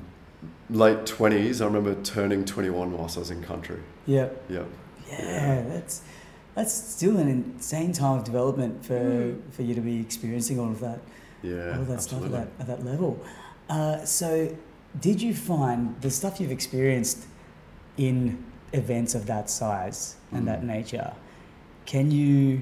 late 0.69 0.99
20s. 1.05 1.61
I 1.61 1.65
remember 1.65 1.95
turning 2.03 2.43
21 2.43 2.97
whilst 2.97 3.15
I 3.15 3.21
was 3.21 3.31
in 3.31 3.41
country. 3.41 3.79
Yep. 4.07 4.43
Yeah. 4.49 4.63
Yeah, 5.09 5.61
that's 5.69 6.01
that's 6.53 6.73
still 6.73 7.17
an 7.17 7.29
insane 7.29 7.93
time 7.93 8.17
of 8.17 8.23
development 8.25 8.83
for 8.85 8.99
Mm. 8.99 9.39
for 9.51 9.61
you 9.61 9.73
to 9.73 9.79
be 9.79 10.01
experiencing 10.01 10.59
all 10.59 10.69
of 10.69 10.81
that, 10.81 10.99
Yeah. 11.43 11.75
all 11.75 11.81
of 11.83 11.87
that 11.87 12.01
stuff 12.01 12.25
at 12.25 12.31
that 12.31 12.47
at 12.59 12.67
that 12.67 12.83
level. 12.83 13.23
Uh, 13.69 14.03
so, 14.03 14.49
did 15.01 15.21
you 15.21 15.33
find 15.33 15.99
the 16.01 16.09
stuff 16.09 16.39
you've 16.39 16.51
experienced 16.51 17.25
in 17.97 18.43
events 18.73 19.15
of 19.15 19.25
that 19.27 19.49
size 19.49 20.15
and 20.31 20.47
that 20.47 20.61
Mm. 20.61 20.65
nature? 20.67 21.13
Can 21.85 22.11
you 22.11 22.61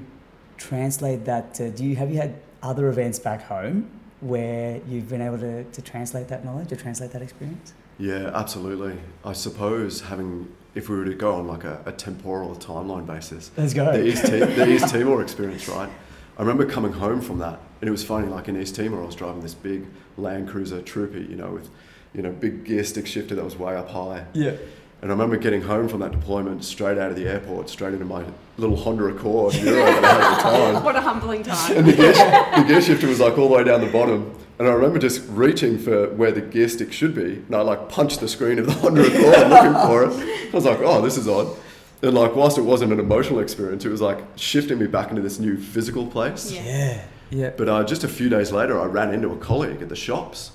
translate 0.58 1.26
that 1.26 1.54
to? 1.56 1.70
Do 1.72 1.84
you 1.86 1.96
have 1.96 2.12
you 2.12 2.18
had 2.18 2.36
other 2.64 2.90
events 2.90 3.20
back 3.20 3.44
home 3.44 3.90
where 4.22 4.80
you've 4.88 5.10
been 5.10 5.22
able 5.22 5.38
to, 5.40 5.64
to 5.66 5.82
translate 5.82 6.28
that 6.30 6.44
knowledge 6.46 6.72
or 6.72 6.76
translate 6.76 7.12
that 7.12 7.22
experience? 7.22 7.74
Yeah, 7.98 8.32
absolutely. 8.34 8.98
I 9.24 9.34
suppose 9.34 10.02
having, 10.02 10.50
if 10.74 10.90
we 10.90 10.98
were 10.98 11.06
to 11.06 11.14
go 11.14 11.36
on 11.36 11.48
like 11.48 11.64
a, 11.64 11.82
a 11.86 11.92
temporal 11.92 12.56
timeline 12.56 13.06
basis, 13.06 13.52
Let's 13.56 13.74
go. 13.74 13.92
the 13.92 14.06
East, 14.06 14.26
Ti- 14.26 14.40
the 14.40 14.68
East 14.70 14.90
Timor 14.94 15.22
experience, 15.22 15.68
right? 15.70 15.90
I 16.38 16.42
remember 16.42 16.66
coming 16.66 16.92
home 16.92 17.22
from 17.22 17.38
that, 17.40 17.60
and 17.80 17.88
it 17.88 17.92
was 17.92 18.04
funny. 18.04 18.28
Like 18.28 18.50
in 18.50 18.60
East 18.60 18.76
Timor, 18.76 19.02
I 19.02 19.06
was 19.06 19.16
driving 19.16 19.42
this 19.42 19.54
big 19.54 19.86
Land 20.18 20.50
Cruiser 20.50 20.82
Troopy, 20.82 21.22
you 21.22 21.36
know, 21.38 21.52
with 21.52 21.70
you 22.16 22.22
know 22.22 22.32
big 22.32 22.64
gear 22.66 22.84
stick 22.84 23.08
shifter 23.08 23.36
that 23.36 23.44
was 23.44 23.58
way 23.58 23.76
up 23.76 23.90
high. 23.90 24.26
yeah. 24.34 24.56
And 25.02 25.12
I 25.12 25.14
remember 25.14 25.38
getting 25.38 25.62
home 25.62 25.88
from 25.88 26.00
that 26.00 26.14
deployment 26.14 26.64
straight 26.64 26.98
out 26.98 27.12
of 27.12 27.16
the 27.16 27.28
airport, 27.28 27.70
straight 27.70 27.94
into 27.94 28.06
my 28.06 28.24
little 28.58 28.76
Honda 28.76 29.06
Accord 29.06 29.54
Euro 29.56 29.86
that 29.86 30.04
I 30.04 30.08
had 30.08 30.22
at 30.22 30.36
the 30.38 30.42
time. 30.74 30.84
What 30.86 30.96
a 30.96 31.02
humbling 31.02 31.44
time. 31.44 31.78
And 31.78 31.86
the 31.86 31.94
gear, 31.94 32.14
the 32.14 32.64
gear 32.68 32.82
shifter 32.82 33.06
was 33.08 33.20
like 33.20 33.38
all 33.38 33.50
the 33.50 33.56
way 33.56 33.64
down 33.64 33.82
the 33.82 33.92
bottom. 33.92 34.34
And 34.58 34.68
I 34.68 34.72
remember 34.72 34.98
just 34.98 35.22
reaching 35.28 35.78
for 35.78 36.10
where 36.14 36.32
the 36.32 36.42
gear 36.42 36.68
stick 36.70 36.92
should 36.94 37.14
be. 37.14 37.44
And 37.46 37.56
I 37.56 37.62
like 37.62 37.88
punched 37.90 38.20
the 38.22 38.28
screen 38.28 38.58
of 38.58 38.66
the 38.66 38.72
Honda 38.72 39.02
Accord 39.06 39.50
looking 39.50 39.74
for 39.74 40.04
it. 40.06 40.50
I 40.54 40.56
was 40.56 40.66
like, 40.66 40.80
oh, 40.80 41.02
this 41.02 41.18
is 41.18 41.28
odd. 41.28 41.56
And 42.02 42.14
like, 42.16 42.36
whilst 42.36 42.58
it 42.58 42.62
wasn't 42.62 42.92
an 42.94 43.00
emotional 43.00 43.42
experience, 43.42 43.86
it 43.86 43.90
was 43.90 44.02
like 44.02 44.20
shifting 44.38 44.80
me 44.80 44.88
back 44.88 45.10
into 45.12 45.22
this 45.22 45.40
new 45.40 45.58
physical 45.58 46.08
place. 46.08 46.52
Yeah. 46.52 46.64
Yeah. 46.64 47.06
Yeah. 47.32 47.50
But 47.56 47.70
uh, 47.70 47.84
just 47.84 48.04
a 48.04 48.08
few 48.08 48.30
days 48.30 48.52
later, 48.52 48.80
I 48.80 48.86
ran 48.86 49.14
into 49.14 49.30
a 49.32 49.38
colleague 49.38 49.82
at 49.84 49.90
the 49.90 49.96
shops. 49.96 50.52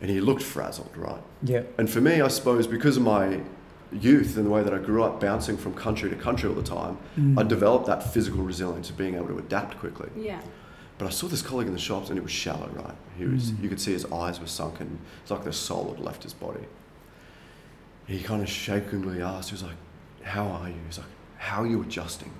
And 0.00 0.10
he 0.10 0.20
looked 0.20 0.42
frazzled, 0.42 0.90
right? 0.96 1.22
Yeah. 1.42 1.62
And 1.78 1.88
for 1.88 2.00
me, 2.00 2.20
I 2.20 2.28
suppose 2.28 2.66
because 2.66 2.96
of 2.96 3.02
my 3.02 3.40
youth 3.92 4.36
and 4.36 4.44
the 4.44 4.50
way 4.50 4.62
that 4.62 4.74
I 4.74 4.78
grew 4.78 5.02
up 5.02 5.20
bouncing 5.20 5.56
from 5.56 5.72
country 5.74 6.10
to 6.10 6.16
country 6.16 6.48
all 6.48 6.54
the 6.54 6.62
time, 6.62 6.98
Mm. 7.18 7.38
I 7.38 7.42
developed 7.44 7.86
that 7.86 8.12
physical 8.12 8.42
resilience 8.42 8.90
of 8.90 8.96
being 8.96 9.14
able 9.14 9.28
to 9.28 9.38
adapt 9.38 9.78
quickly. 9.78 10.10
Yeah. 10.16 10.40
But 10.98 11.06
I 11.06 11.10
saw 11.10 11.28
this 11.28 11.40
colleague 11.42 11.66
in 11.68 11.72
the 11.72 11.78
shops 11.78 12.08
and 12.10 12.18
it 12.18 12.22
was 12.22 12.32
shallow, 12.32 12.68
right? 12.74 12.94
He 13.16 13.24
was, 13.24 13.52
Mm. 13.52 13.62
you 13.62 13.68
could 13.68 13.80
see 13.80 13.92
his 13.92 14.04
eyes 14.12 14.40
were 14.40 14.46
sunken. 14.46 14.98
It's 15.22 15.30
like 15.30 15.44
the 15.44 15.52
soul 15.52 15.94
had 15.94 16.04
left 16.04 16.22
his 16.24 16.34
body. 16.34 16.64
He 18.06 18.22
kind 18.22 18.42
of 18.42 18.48
shakingly 18.48 19.22
asked, 19.22 19.48
he 19.50 19.54
was 19.54 19.62
like, 19.62 19.76
How 20.22 20.46
are 20.46 20.68
you? 20.68 20.76
He's 20.86 20.98
like, 20.98 21.06
How 21.38 21.62
are 21.62 21.66
you 21.66 21.80
adjusting? 21.82 22.30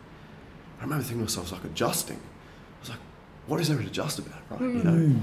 I 0.79 0.83
remember 0.85 1.03
thinking 1.05 1.19
to 1.21 1.25
myself, 1.25 1.53
I 1.53 1.55
was 1.57 1.63
like, 1.65 1.73
Adjusting? 1.73 2.17
I 2.19 2.81
was 2.81 2.89
like, 2.91 2.99
What 3.47 3.61
is 3.61 3.69
there 3.69 3.79
to 3.79 3.85
adjust 3.87 4.19
about, 4.19 4.41
right? 4.51 4.61
You 4.61 4.67
know? 4.85 5.17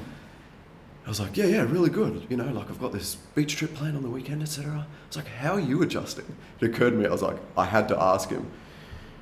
I 1.05 1.09
was 1.09 1.19
like, 1.19 1.35
yeah, 1.35 1.45
yeah, 1.45 1.61
really 1.63 1.89
good. 1.89 2.25
You 2.29 2.37
know, 2.37 2.45
like 2.53 2.69
I've 2.69 2.79
got 2.79 2.93
this 2.93 3.15
beach 3.35 3.57
trip 3.57 3.73
planned 3.73 3.97
on 3.97 4.03
the 4.03 4.09
weekend, 4.09 4.41
etc. 4.41 4.87
It's 5.07 5.17
like, 5.17 5.27
how 5.27 5.53
are 5.53 5.59
you 5.59 5.81
adjusting? 5.81 6.25
It 6.61 6.65
occurred 6.69 6.91
to 6.91 6.95
me, 6.95 7.05
I 7.05 7.11
was 7.11 7.21
like, 7.21 7.37
I 7.57 7.65
had 7.65 7.87
to 7.89 8.01
ask 8.01 8.29
him. 8.29 8.49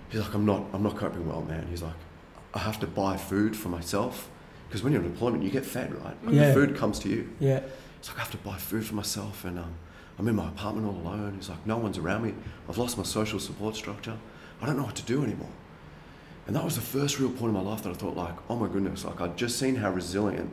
He's 0.10 0.22
like, 0.22 0.34
I'm 0.34 0.46
not, 0.46 0.66
I'm 0.74 0.84
not 0.84 0.96
coping 0.98 1.28
well, 1.28 1.42
man. 1.42 1.66
He's 1.70 1.82
like, 1.82 1.96
I 2.54 2.60
have 2.60 2.80
to 2.82 2.88
buy 2.88 3.18
food 3.18 3.56
for 3.56 3.70
myself 3.70 4.30
because 4.68 4.84
when 4.84 4.94
you're 4.94 5.02
in 5.02 5.12
deployment, 5.12 5.44
you 5.44 5.50
get 5.50 5.66
fed, 5.66 5.94
right? 5.96 6.16
Like 6.26 6.36
Yeah. 6.36 6.48
The 6.50 6.54
food 6.54 6.76
comes 6.76 7.00
to 7.00 7.10
you. 7.10 7.30
Yeah. 7.40 7.62
It's 8.00 8.10
like 8.10 8.18
I 8.18 8.22
have 8.22 8.32
to 8.32 8.38
buy 8.38 8.58
food 8.58 8.86
for 8.86 8.96
myself, 8.96 9.46
and 9.46 9.60
um, 9.60 9.74
I'm 10.18 10.28
in 10.28 10.36
my 10.36 10.48
apartment 10.48 10.88
all 10.88 10.96
alone. 11.02 11.34
He's 11.36 11.50
like, 11.50 11.66
no 11.66 11.78
one's 11.78 11.98
around 11.98 12.24
me. 12.24 12.34
I've 12.70 12.78
lost 12.78 12.98
my 12.98 13.04
social 13.04 13.40
support 13.40 13.76
structure. 13.76 14.18
I 14.62 14.66
don't 14.66 14.78
know 14.78 14.84
what 14.84 14.96
to 14.96 15.04
do 15.04 15.24
anymore. 15.24 15.50
And 16.48 16.56
that 16.56 16.64
was 16.64 16.76
the 16.76 16.82
first 16.82 17.20
real 17.20 17.30
point 17.30 17.50
in 17.50 17.54
my 17.54 17.62
life 17.62 17.84
that 17.84 17.90
I 17.90 17.94
thought, 17.94 18.16
like, 18.16 18.36
oh 18.50 18.56
my 18.56 18.68
goodness, 18.68 19.06
like 19.06 19.22
I'd 19.22 19.38
just 19.38 19.60
seen 19.60 19.76
how 19.76 19.92
resilient 19.92 20.52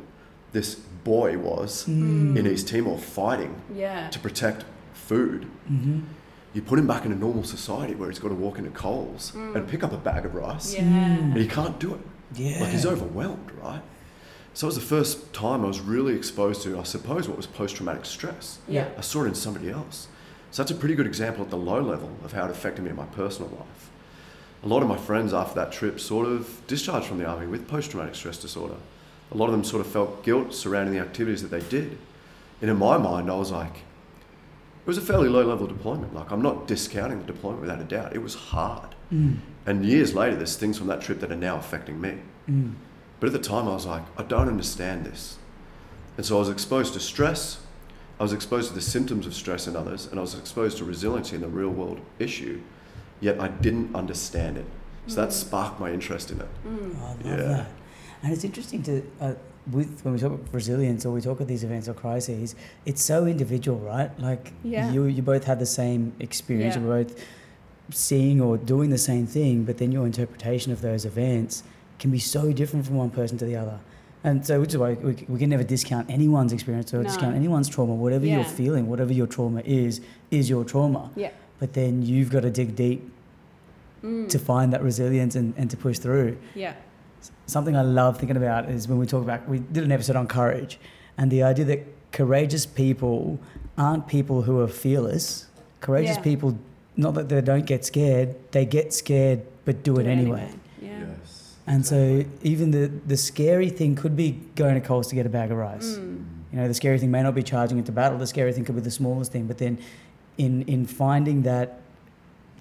this 0.53 0.75
boy 1.05 1.37
was 1.39 1.85
Mm. 1.87 2.37
in 2.37 2.47
East 2.47 2.69
Timor 2.69 2.99
fighting 2.99 3.55
Yeah. 3.75 4.09
to 4.11 4.19
protect 4.19 4.65
food. 4.95 5.47
Mm-hmm. 5.71 6.01
You 6.55 6.63
put 6.63 6.79
him 6.79 6.87
back 6.87 7.05
in 7.05 7.13
a 7.13 7.15
normal 7.17 7.45
society 7.45 7.95
where 7.95 8.09
he's 8.09 8.19
got 8.19 8.29
to 8.29 8.35
walk 8.35 8.59
into 8.59 8.71
Coles 8.71 9.33
and 9.35 9.69
pick 9.69 9.85
up 9.85 9.93
a 9.93 9.97
bag 9.99 10.25
of 10.25 10.35
rice, 10.35 10.75
Yeah. 10.75 10.81
and 10.83 11.37
he 11.37 11.47
can't 11.47 11.79
do 11.79 11.95
it. 11.95 12.01
Yeah. 12.35 12.61
Like 12.61 12.71
he's 12.71 12.87
overwhelmed, 12.87 13.51
right? 13.63 13.83
So 14.55 14.67
it 14.67 14.69
was 14.69 14.75
the 14.77 14.81
first 14.97 15.33
time 15.33 15.65
I 15.65 15.69
was 15.69 15.81
really 15.81 16.15
exposed 16.15 16.63
to, 16.63 16.79
I 16.79 16.83
suppose, 16.83 17.29
what 17.29 17.37
was 17.37 17.47
post-traumatic 17.47 18.05
stress. 18.07 18.59
Yeah. 18.67 18.89
I 18.97 19.03
saw 19.03 19.23
it 19.25 19.29
in 19.29 19.35
somebody 19.35 19.71
else. 19.71 20.09
So 20.51 20.63
that's 20.63 20.73
a 20.73 20.75
pretty 20.75 20.95
good 20.95 21.07
example 21.07 21.45
at 21.45 21.51
the 21.51 21.57
low 21.59 21.81
level 21.81 22.11
of 22.25 22.33
how 22.33 22.47
it 22.47 22.51
affected 22.51 22.83
me 22.83 22.91
in 22.91 22.97
my 22.97 23.05
personal 23.07 23.51
life. 23.51 23.91
a 24.65 24.67
lot 24.67 24.83
of 24.83 24.89
my 24.89 24.97
friends 24.97 25.33
after 25.33 25.55
that 25.55 25.71
trip 25.71 26.01
sort 26.01 26.27
of 26.27 26.61
discharged 26.67 27.07
from 27.07 27.19
the 27.19 27.25
army 27.25 27.47
with 27.47 27.69
post 27.69 27.93
traumatic 27.93 28.17
stress 28.17 28.39
disorder. 28.39 28.75
A 29.31 29.37
lot 29.37 29.47
of 29.47 29.53
them 29.53 29.65
sort 29.65 29.85
of 29.85 29.93
felt 29.93 30.23
guilt 30.23 30.55
surrounding 30.55 30.95
the 30.95 31.01
activities 31.01 31.43
that 31.43 31.49
they 31.51 31.61
did. 31.69 31.99
And 32.61 32.71
in 32.71 32.77
my 32.79 32.97
mind, 32.99 33.31
I 33.31 33.37
was 33.37 33.51
like, 33.51 33.77
it 33.77 34.87
was 34.87 34.99
a 34.99 35.03
fairly 35.03 35.29
low 35.29 35.45
level 35.45 35.67
deployment. 35.67 36.15
Like, 36.15 36.31
I'm 36.31 36.41
not 36.43 36.67
discounting 36.67 37.19
the 37.19 37.25
deployment 37.33 37.61
without 37.61 37.81
a 37.81 37.85
doubt. 37.85 38.15
It 38.15 38.23
was 38.23 38.35
hard. 38.35 38.95
Mm. 39.13 39.37
And 39.67 39.85
years 39.85 40.15
later, 40.15 40.37
there's 40.37 40.57
things 40.57 40.79
from 40.79 40.87
that 40.87 41.03
trip 41.03 41.21
that 41.21 41.31
are 41.31 41.37
now 41.37 41.57
affecting 41.57 42.01
me. 42.01 42.19
Mm. 42.49 42.73
But 43.21 43.27
at 43.27 43.33
the 43.35 43.39
time, 43.39 43.69
I 43.69 43.75
was 43.75 43.85
like, 43.85 44.03
I 44.17 44.23
don't 44.23 44.49
understand 44.49 45.05
this. 45.05 45.37
And 46.17 46.25
so 46.25 46.37
I 46.37 46.39
was 46.39 46.49
exposed 46.49 46.95
to 46.95 47.01
stress. 47.01 47.61
I 48.19 48.23
was 48.23 48.33
exposed 48.33 48.69
to 48.69 48.75
the 48.75 48.81
symptoms 48.81 49.27
of 49.27 49.35
stress 49.35 49.67
in 49.69 49.77
others, 49.77 50.07
and 50.07 50.19
I 50.19 50.23
was 50.23 50.35
exposed 50.37 50.79
to 50.79 50.85
resiliency 50.85 51.37
in 51.37 51.43
the 51.43 51.49
real 51.49 51.69
world 51.71 52.01
issue, 52.19 52.61
yet 53.21 53.39
I 53.41 53.49
didn't 53.49 53.95
understand 53.95 54.57
it. 54.57 54.65
So 55.07 55.17
that 55.21 55.33
sparked 55.33 55.79
my 55.79 55.93
interest 55.93 56.31
in 56.33 56.41
it. 56.41 56.49
Mm. 56.67 56.97
Oh, 57.01 57.05
I 57.05 57.09
love 57.11 57.23
Yeah. 57.25 57.37
that. 57.37 57.67
And 58.23 58.33
it's 58.33 58.45
interesting 58.45 58.83
to, 58.85 59.03
uh, 59.21 59.35
with 59.71 60.01
when 60.05 60.15
we 60.15 60.21
talk 60.21 60.33
about 60.33 60.47
resilience 60.53 61.05
or 61.07 61.13
we 61.13 61.21
talk 61.21 61.37
about 61.39 61.49
these 61.49 61.63
events 61.65 61.89
or 61.89 61.95
crises, 61.95 62.55
it's 62.87 63.03
so 63.03 63.27
individual, 63.27 63.79
right? 63.79 64.11
Like 64.21 64.53
Yeah. 64.65 64.91
you, 64.93 65.05
you 65.05 65.23
both 65.23 65.45
had 65.45 65.59
the 65.59 65.67
same 65.67 66.13
experience, 66.19 66.75
Yeah. 66.75 66.83
you're 66.83 67.05
both 67.05 67.25
seeing 67.91 68.41
or 68.41 68.57
doing 68.57 68.91
the 68.91 68.99
same 68.99 69.27
thing, 69.27 69.65
but 69.65 69.79
then 69.79 69.93
your 69.93 70.05
interpretation 70.07 70.73
of 70.73 70.81
those 70.81 71.05
events 71.05 71.63
can 71.99 72.11
be 72.11 72.19
so 72.19 72.53
different 72.53 72.87
from 72.87 72.97
one 72.97 73.11
person 73.11 73.39
to 73.39 73.45
the 73.45 73.57
other. 73.57 73.79
And 74.25 74.45
so, 74.45 74.61
which 74.61 74.71
is 74.71 74.79
why 74.79 74.95
we, 74.95 75.25
we 75.29 75.39
can 75.39 75.49
never 75.51 75.63
discount 75.63 76.11
anyone's 76.11 76.53
experience 76.53 76.93
or 76.93 76.99
No. 76.99 77.05
discount 77.05 77.37
anyone's 77.37 77.69
trauma. 77.69 77.95
Whatever 77.95 78.27
Yeah. 78.27 78.37
you're 78.37 78.45
feeling, 78.45 78.89
whatever 78.89 79.13
your 79.13 79.27
trauma 79.29 79.63
is, 79.65 80.01
is 80.31 80.51
your 80.51 80.65
trauma. 80.65 81.11
Yeah. 81.15 81.31
But 81.61 81.75
then 81.75 82.03
you've 82.03 82.31
got 82.31 82.41
to 82.41 82.51
dig 82.51 82.75
deep 82.75 83.11
Mm. 84.03 84.29
to 84.29 84.39
find 84.39 84.73
that 84.73 84.81
resilience 84.83 85.35
and, 85.35 85.55
and 85.57 85.69
to 85.71 85.77
push 85.77 85.99
through 85.99 86.37
yeah. 86.55 86.75
Something 87.47 87.77
I 87.77 87.83
love 87.83 88.19
thinking 88.19 88.37
about 88.37 88.69
is 88.69 88.89
when 88.89 88.99
we 88.99 89.07
talk 89.07 89.23
about 89.23 89.49
we 89.49 89.59
did 89.59 89.85
an 89.85 89.93
episode 89.93 90.17
on 90.17 90.27
courage 90.27 90.79
and 91.17 91.31
the 91.31 91.43
idea 91.43 91.65
that 91.67 91.87
courageous 92.13 92.67
people 92.67 93.39
aren't 93.77 94.07
people 94.07 94.43
who 94.43 94.61
are 94.61 94.69
fearless. 94.69 95.47
Courageous 95.81 96.17
Yeah. 96.17 96.23
people 96.23 96.59
not 96.97 97.15
that 97.15 97.29
they 97.29 97.41
don't 97.41 97.67
get 97.67 97.85
scared, 97.85 98.35
they 98.51 98.65
get 98.65 98.93
scared 98.93 99.43
but 99.65 99.83
do, 99.83 99.99
it 99.99 100.07
anyway. 100.07 100.49
Yeah. 100.83 101.01
Yes. 101.01 101.55
And 101.67 101.85
so 101.87 102.25
even 102.43 102.71
the 102.71 102.91
the 103.07 103.17
scary 103.17 103.69
thing 103.71 103.95
could 103.95 104.17
be 104.17 104.41
going 104.57 104.75
to 104.75 104.81
Coles 104.81 105.09
to 105.09 105.15
get 105.15 105.27
a 105.27 105.29
bag 105.29 105.51
of 105.51 105.59
rice. 105.59 105.97
Mm. 105.97 106.25
You 106.51 106.59
know, 106.59 106.67
the 106.67 106.75
scary 106.75 106.99
thing 106.99 107.11
may 107.11 107.23
not 107.23 107.35
be 107.35 107.43
charging 107.43 107.77
into 107.79 107.93
battle. 107.93 108.19
The 108.19 108.27
scary 108.27 108.53
thing 108.55 108.65
could 108.65 108.75
be 108.75 108.81
the 108.81 108.91
smallest 108.91 109.31
thing. 109.33 109.47
But 109.47 109.59
then, 109.59 109.79
in 110.39 110.63
in 110.63 110.87
finding 110.87 111.43
that, 111.43 111.81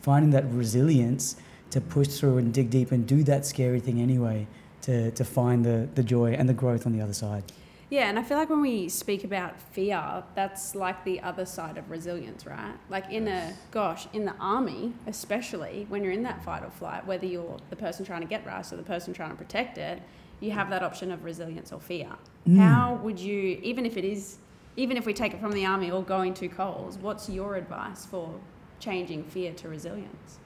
finding 0.02 0.32
that 0.32 0.44
resilience 0.52 1.38
to 1.72 1.82
push 1.82 2.08
through 2.08 2.38
and 2.38 2.54
dig 2.54 2.70
deep 2.70 2.92
and 2.92 3.08
do 3.08 3.24
that 3.24 3.46
scary 3.46 3.80
thing 3.80 4.02
anyway, 4.02 4.48
to 4.82 5.12
to 5.12 5.24
find 5.24 5.66
the 5.66 5.88
the 5.96 6.04
joy 6.04 6.34
and 6.34 6.48
the 6.48 6.54
growth 6.54 6.86
on 6.86 6.94
the 6.94 7.02
other 7.02 7.14
side. 7.14 7.44
Yeah, 7.90 8.10
and 8.10 8.20
I 8.20 8.24
feel 8.24 8.38
like 8.38 8.50
when 8.50 8.60
we 8.60 8.90
speak 8.90 9.24
about 9.24 9.62
fear, 9.62 10.24
that's 10.36 10.76
like 10.76 11.06
the 11.06 11.22
other 11.22 11.46
side 11.46 11.78
of 11.78 11.90
resilience, 11.90 12.46
right? 12.46 12.74
Like 12.90 13.10
in 13.10 13.30
a 13.30 13.54
gosh, 13.72 14.08
in 14.12 14.26
the 14.26 14.36
army, 14.42 14.94
especially 15.06 15.86
when 15.88 16.04
you're 16.04 16.12
in 16.12 16.24
that 16.24 16.44
fight 16.44 16.64
or 16.64 16.70
flight, 16.70 17.08
whether 17.08 17.26
you're 17.26 17.58
the 17.70 17.78
person 17.78 18.06
trying 18.06 18.22
to 18.22 18.28
get 18.28 18.46
rice 18.46 18.74
or 18.74 18.76
the 18.76 18.84
person 18.84 19.14
trying 19.14 19.30
to 19.30 19.38
protect 19.38 19.78
it, 19.78 20.02
you 20.42 20.52
have 20.52 20.70
that 20.70 20.84
option 20.84 21.12
of 21.12 21.24
resilience 21.24 21.72
or 21.72 21.80
fear. 21.80 22.10
Mm. 22.46 22.58
How 22.58 23.00
would 23.04 23.20
you, 23.20 23.60
even 23.64 23.86
if 23.86 23.96
it 23.96 24.04
is, 24.04 24.38
even 24.76 24.98
if 24.98 25.06
we 25.06 25.14
take 25.14 25.34
it 25.34 25.40
from 25.40 25.54
the 25.54 25.66
army 25.66 25.90
or 25.90 26.04
going 26.04 26.34
to 26.36 26.50
Coles, 26.50 26.98
what's 26.98 27.30
your 27.30 27.56
advice 27.56 28.06
for 28.06 28.34
changing 28.80 29.24
fear 29.24 29.54
to 29.54 29.70
resilience? 29.70 30.40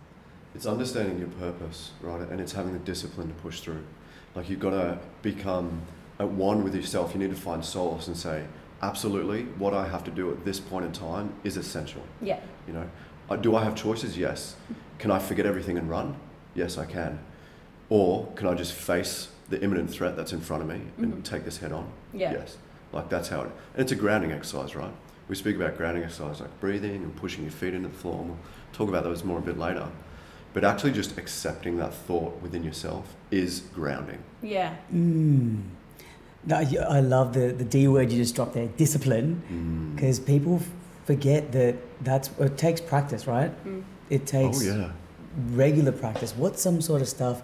It's 0.54 0.66
understanding 0.66 1.18
your 1.20 1.30
purpose, 1.30 1.92
right? 2.02 2.22
And 2.30 2.42
it's 2.42 2.52
having 2.52 2.74
the 2.74 2.80
discipline 2.80 3.28
to 3.30 3.34
push 3.36 3.62
through. 3.62 3.84
Like 4.36 4.50
you've 4.50 4.60
got 4.60 4.72
to 4.72 5.00
become 5.22 5.82
at 6.20 6.30
one 6.30 6.64
with 6.64 6.76
yourself. 6.76 7.14
You 7.14 7.20
need 7.20 7.30
to 7.32 7.42
find 7.42 7.64
solace 7.64 8.08
and 8.08 8.18
say, 8.18 8.46
absolutely, 8.82 9.44
what 9.58 9.74
I 9.74 9.88
have 9.88 10.04
to 10.06 10.12
do 10.12 10.30
at 10.32 10.44
this 10.46 10.60
point 10.60 10.86
in 10.86 10.92
time 10.92 11.34
is 11.44 11.58
essential. 11.58 12.02
Yeah. 12.22 12.40
You 12.68 12.74
know, 12.74 12.90
Uh, 13.30 13.38
do 13.38 13.56
I 13.56 13.64
have 13.64 13.76
choices? 13.76 14.18
Yes. 14.18 14.56
Can 15.00 15.10
I 15.10 15.18
forget 15.20 15.46
everything 15.46 15.78
and 15.78 15.90
run? 15.90 16.16
Yes, 16.54 16.78
I 16.78 16.84
can. 16.86 17.20
Or 17.90 18.28
can 18.36 18.46
I 18.48 18.54
just 18.56 18.74
face 18.74 19.30
the 19.50 19.62
imminent 19.64 19.90
threat 19.90 20.18
that's 20.18 20.34
in 20.34 20.42
front 20.42 20.64
of 20.64 20.68
me 20.68 20.82
and 20.98 21.14
Mhm. 21.14 21.24
take 21.24 21.46
this 21.46 21.60
head 21.60 21.72
on? 21.72 21.86
Yeah. 22.14 22.34
Yes. 22.34 22.58
Like 22.92 23.08
that's 23.08 23.30
how 23.30 23.42
it. 23.44 23.52
And 23.74 23.84
it's 23.84 23.92
a 23.94 23.96
grounding 23.96 24.34
exercise, 24.34 24.76
right? 24.76 24.92
We 25.30 25.36
speak 25.36 25.56
about 25.56 25.78
grounding 25.78 26.04
exercise 26.04 26.42
like 26.42 26.60
breathing 26.60 27.04
and 27.04 27.16
pushing 27.16 27.44
your 27.44 27.52
feet 27.54 27.74
into 27.74 27.88
the 27.88 27.96
floor. 27.96 28.20
And 28.20 28.30
we'll 28.32 28.38
talk 28.74 28.90
about 28.90 29.04
those 29.06 29.24
more 29.24 29.38
a 29.38 29.42
bit 29.42 29.58
later. 29.58 29.88
But 30.54 30.64
actually, 30.64 30.92
just 30.92 31.18
accepting 31.18 31.78
that 31.78 31.94
thought 31.94 32.42
within 32.42 32.64
yourself 32.64 33.16
is 33.32 33.62
grounding. 33.74 34.20
Yeah. 34.44 34.76
Mm. 34.94 35.62
No, 36.46 36.56
I 36.58 36.66
I 36.98 37.00
love 37.00 37.34
the 37.34 37.54
the 37.54 37.64
D 37.64 37.88
word 37.88 38.12
you 38.12 38.18
just 38.18 38.36
dropped 38.36 38.54
there, 38.54 38.68
discipline, 38.78 39.42
Mm. 39.50 39.96
because 39.96 40.20
people 40.20 40.60
forget 41.06 41.52
that 41.52 41.76
that's 42.04 42.30
it 42.40 42.58
takes 42.58 42.82
practice, 42.82 43.28
right? 43.28 43.52
Mm. 43.66 43.84
It 44.10 44.26
takes 44.26 44.58
Oh 44.62 44.66
yeah. 44.66 44.92
regular 45.56 45.92
practice. 45.94 46.34
What's 46.36 46.62
some 46.62 46.82
sort 46.82 47.02
of 47.02 47.08
stuff 47.08 47.42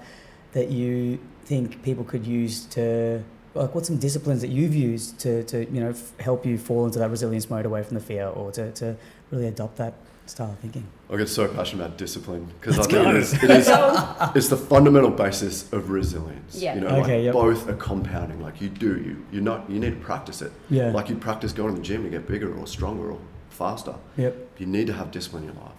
that 0.54 0.70
you 0.72 1.20
think 1.46 1.82
people 1.84 2.04
could 2.04 2.26
use 2.28 2.66
to, 2.76 3.22
like, 3.58 3.76
what's 3.76 3.88
some 3.88 3.98
disciplines 3.98 4.42
that 4.42 4.50
you've 4.50 4.76
used 4.76 5.20
to, 5.20 5.44
to 5.46 5.70
you 5.72 5.80
know, 5.82 5.90
f- 5.90 6.18
help 6.20 6.46
you 6.46 6.58
fall 6.58 6.86
into 6.86 7.00
that 7.00 7.10
resilience 7.10 7.50
mode 7.50 7.66
away 7.66 7.84
from 7.84 7.96
the 7.96 8.02
fear 8.04 8.28
or 8.28 8.52
to, 8.52 8.72
to 8.74 8.96
really 9.32 9.48
adopt 9.48 9.78
that 9.78 9.94
style 10.26 10.52
of 10.52 10.60
thinking? 10.60 10.86
I 11.10 11.16
get 11.18 11.30
so 11.30 11.48
passionate 11.48 11.86
about 11.86 11.98
discipline 11.98 12.46
because 12.60 12.78
I 12.80 12.82
think 12.84 12.92
go. 12.92 13.10
it 13.10 13.16
is, 13.16 13.34
it 13.44 13.50
is 13.50 13.68
it's 14.36 14.48
the 14.50 14.58
fundamental 14.58 15.10
basis 15.12 15.72
of 15.72 15.90
resilience. 15.90 16.56
Yeah. 16.56 16.76
You 16.76 16.82
know, 16.82 16.88
Okay, 16.88 17.18
like 17.18 17.24
yep. 17.26 17.34
both 17.34 17.70
are 17.70 17.76
compounding. 17.76 18.42
Like 18.42 18.60
you 18.62 18.70
do, 18.70 18.98
you 18.98 19.26
you 19.32 19.42
not 19.42 19.70
you 19.70 19.80
need 19.80 19.92
to 20.00 20.06
practice 20.06 20.42
it. 20.42 20.52
Yeah. 20.70 20.92
Like 20.92 21.10
you 21.10 21.16
practice 21.16 21.54
going 21.54 21.74
to 21.76 21.80
the 21.80 21.86
gym 21.86 22.04
to 22.04 22.10
get 22.10 22.28
bigger 22.28 22.54
or 22.58 22.68
stronger 22.68 23.12
or 23.12 23.20
faster. 23.50 23.96
Yep. 24.18 24.36
You 24.60 24.66
need 24.66 24.88
to 24.88 24.94
have 24.94 25.12
discipline 25.12 25.44
in 25.44 25.54
your 25.54 25.64
life. 25.64 25.74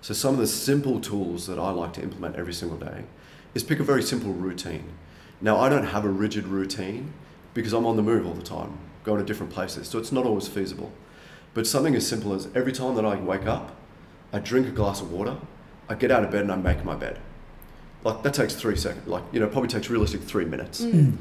So 0.00 0.14
some 0.14 0.34
of 0.34 0.40
the 0.40 0.46
simple 0.46 0.98
tools 1.00 1.46
that 1.46 1.58
I 1.58 1.70
like 1.70 1.92
to 1.94 2.02
implement 2.02 2.36
every 2.36 2.54
single 2.54 2.78
day 2.78 3.04
is 3.54 3.62
pick 3.62 3.80
a 3.80 3.84
very 3.84 4.02
simple 4.02 4.32
routine. 4.32 4.84
Now 5.40 5.58
I 5.58 5.68
don't 5.68 5.86
have 5.86 6.04
a 6.04 6.08
rigid 6.08 6.46
routine 6.46 7.12
because 7.54 7.72
I'm 7.72 7.86
on 7.86 7.96
the 7.96 8.02
move 8.02 8.26
all 8.26 8.34
the 8.34 8.42
time, 8.42 8.78
going 9.04 9.18
to 9.18 9.24
different 9.24 9.52
places. 9.52 9.88
So 9.88 9.98
it's 9.98 10.12
not 10.12 10.26
always 10.26 10.48
feasible. 10.48 10.92
But 11.54 11.66
something 11.66 11.94
as 11.94 12.06
simple 12.06 12.32
as 12.32 12.48
every 12.54 12.72
time 12.72 12.94
that 12.94 13.04
I 13.04 13.16
wake 13.16 13.46
up, 13.46 13.76
I 14.32 14.38
drink 14.38 14.68
a 14.68 14.70
glass 14.70 15.00
of 15.00 15.10
water, 15.10 15.36
I 15.88 15.94
get 15.94 16.10
out 16.10 16.22
of 16.22 16.30
bed 16.30 16.42
and 16.42 16.52
I 16.52 16.56
make 16.56 16.84
my 16.84 16.94
bed. 16.94 17.18
Like 18.04 18.22
that 18.22 18.34
takes 18.34 18.54
three 18.54 18.76
seconds. 18.76 19.08
Like, 19.08 19.24
you 19.32 19.40
know, 19.40 19.48
probably 19.48 19.68
takes 19.68 19.90
realistic 19.90 20.22
three 20.22 20.44
minutes. 20.44 20.82
Mm. 20.82 21.16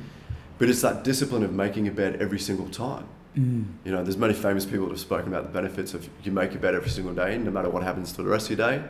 But 0.59 0.69
it's 0.69 0.81
that 0.81 1.03
discipline 1.03 1.43
of 1.43 1.53
making 1.53 1.85
your 1.85 1.93
bed 1.93 2.21
every 2.21 2.39
single 2.39 2.69
time. 2.69 3.07
Mm. 3.35 3.65
You 3.85 3.91
know, 3.91 4.03
there's 4.03 4.17
many 4.17 4.33
famous 4.33 4.65
people 4.65 4.85
that 4.85 4.91
have 4.91 4.99
spoken 4.99 5.29
about 5.29 5.43
the 5.43 5.49
benefits 5.49 5.93
of 5.93 6.09
you 6.23 6.31
make 6.31 6.51
your 6.51 6.61
bed 6.61 6.75
every 6.75 6.89
single 6.89 7.13
day, 7.13 7.37
no 7.37 7.51
matter 7.51 7.69
what 7.69 7.83
happens 7.83 8.13
for 8.13 8.23
the 8.23 8.29
rest 8.29 8.49
of 8.49 8.57
your 8.57 8.69
day, 8.69 8.83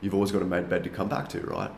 you've 0.00 0.14
always 0.14 0.30
got 0.30 0.42
a 0.42 0.44
made 0.44 0.68
bed 0.68 0.84
to 0.84 0.90
come 0.90 1.08
back 1.08 1.28
to, 1.30 1.40
right? 1.40 1.70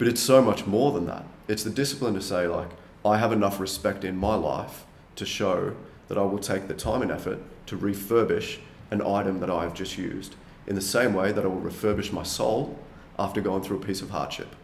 But 0.00 0.08
it's 0.08 0.22
so 0.22 0.40
much 0.40 0.66
more 0.66 0.92
than 0.92 1.04
that. 1.08 1.26
It's 1.46 1.62
the 1.62 1.68
discipline 1.68 2.14
to 2.14 2.22
say, 2.22 2.46
like, 2.46 2.70
I 3.04 3.18
have 3.18 3.32
enough 3.32 3.60
respect 3.60 4.02
in 4.02 4.16
my 4.16 4.34
life 4.34 4.86
to 5.16 5.26
show 5.26 5.76
that 6.08 6.16
I 6.16 6.22
will 6.22 6.38
take 6.38 6.68
the 6.68 6.74
time 6.74 7.02
and 7.02 7.10
effort 7.10 7.38
to 7.66 7.76
refurbish 7.76 8.60
an 8.90 9.02
item 9.02 9.40
that 9.40 9.50
I 9.50 9.62
have 9.64 9.74
just 9.74 9.98
used 9.98 10.36
in 10.66 10.74
the 10.74 10.80
same 10.80 11.12
way 11.12 11.32
that 11.32 11.44
I 11.44 11.48
will 11.48 11.60
refurbish 11.60 12.14
my 12.14 12.22
soul 12.22 12.78
after 13.18 13.42
going 13.42 13.62
through 13.62 13.76
a 13.76 13.84
piece 13.84 14.00
of 14.00 14.08
hardship. 14.08 14.56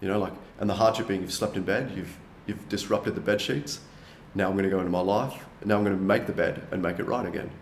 You 0.00 0.08
know, 0.08 0.18
like, 0.18 0.32
and 0.58 0.68
the 0.68 0.74
hardship 0.74 1.06
being 1.06 1.20
you've 1.20 1.32
slept 1.32 1.56
in 1.56 1.62
bed, 1.62 1.92
you've, 1.94 2.16
you've 2.48 2.68
disrupted 2.68 3.14
the 3.14 3.20
bed 3.20 3.40
sheets. 3.40 3.78
Now 4.34 4.48
I'm 4.48 4.54
going 4.54 4.64
to 4.64 4.70
go 4.70 4.80
into 4.80 4.90
my 4.90 5.02
life, 5.02 5.46
now 5.64 5.76
I'm 5.76 5.84
going 5.84 5.96
to 5.96 6.02
make 6.02 6.26
the 6.26 6.32
bed 6.32 6.66
and 6.72 6.82
make 6.82 6.98
it 6.98 7.04
right 7.04 7.26
again. 7.26 7.52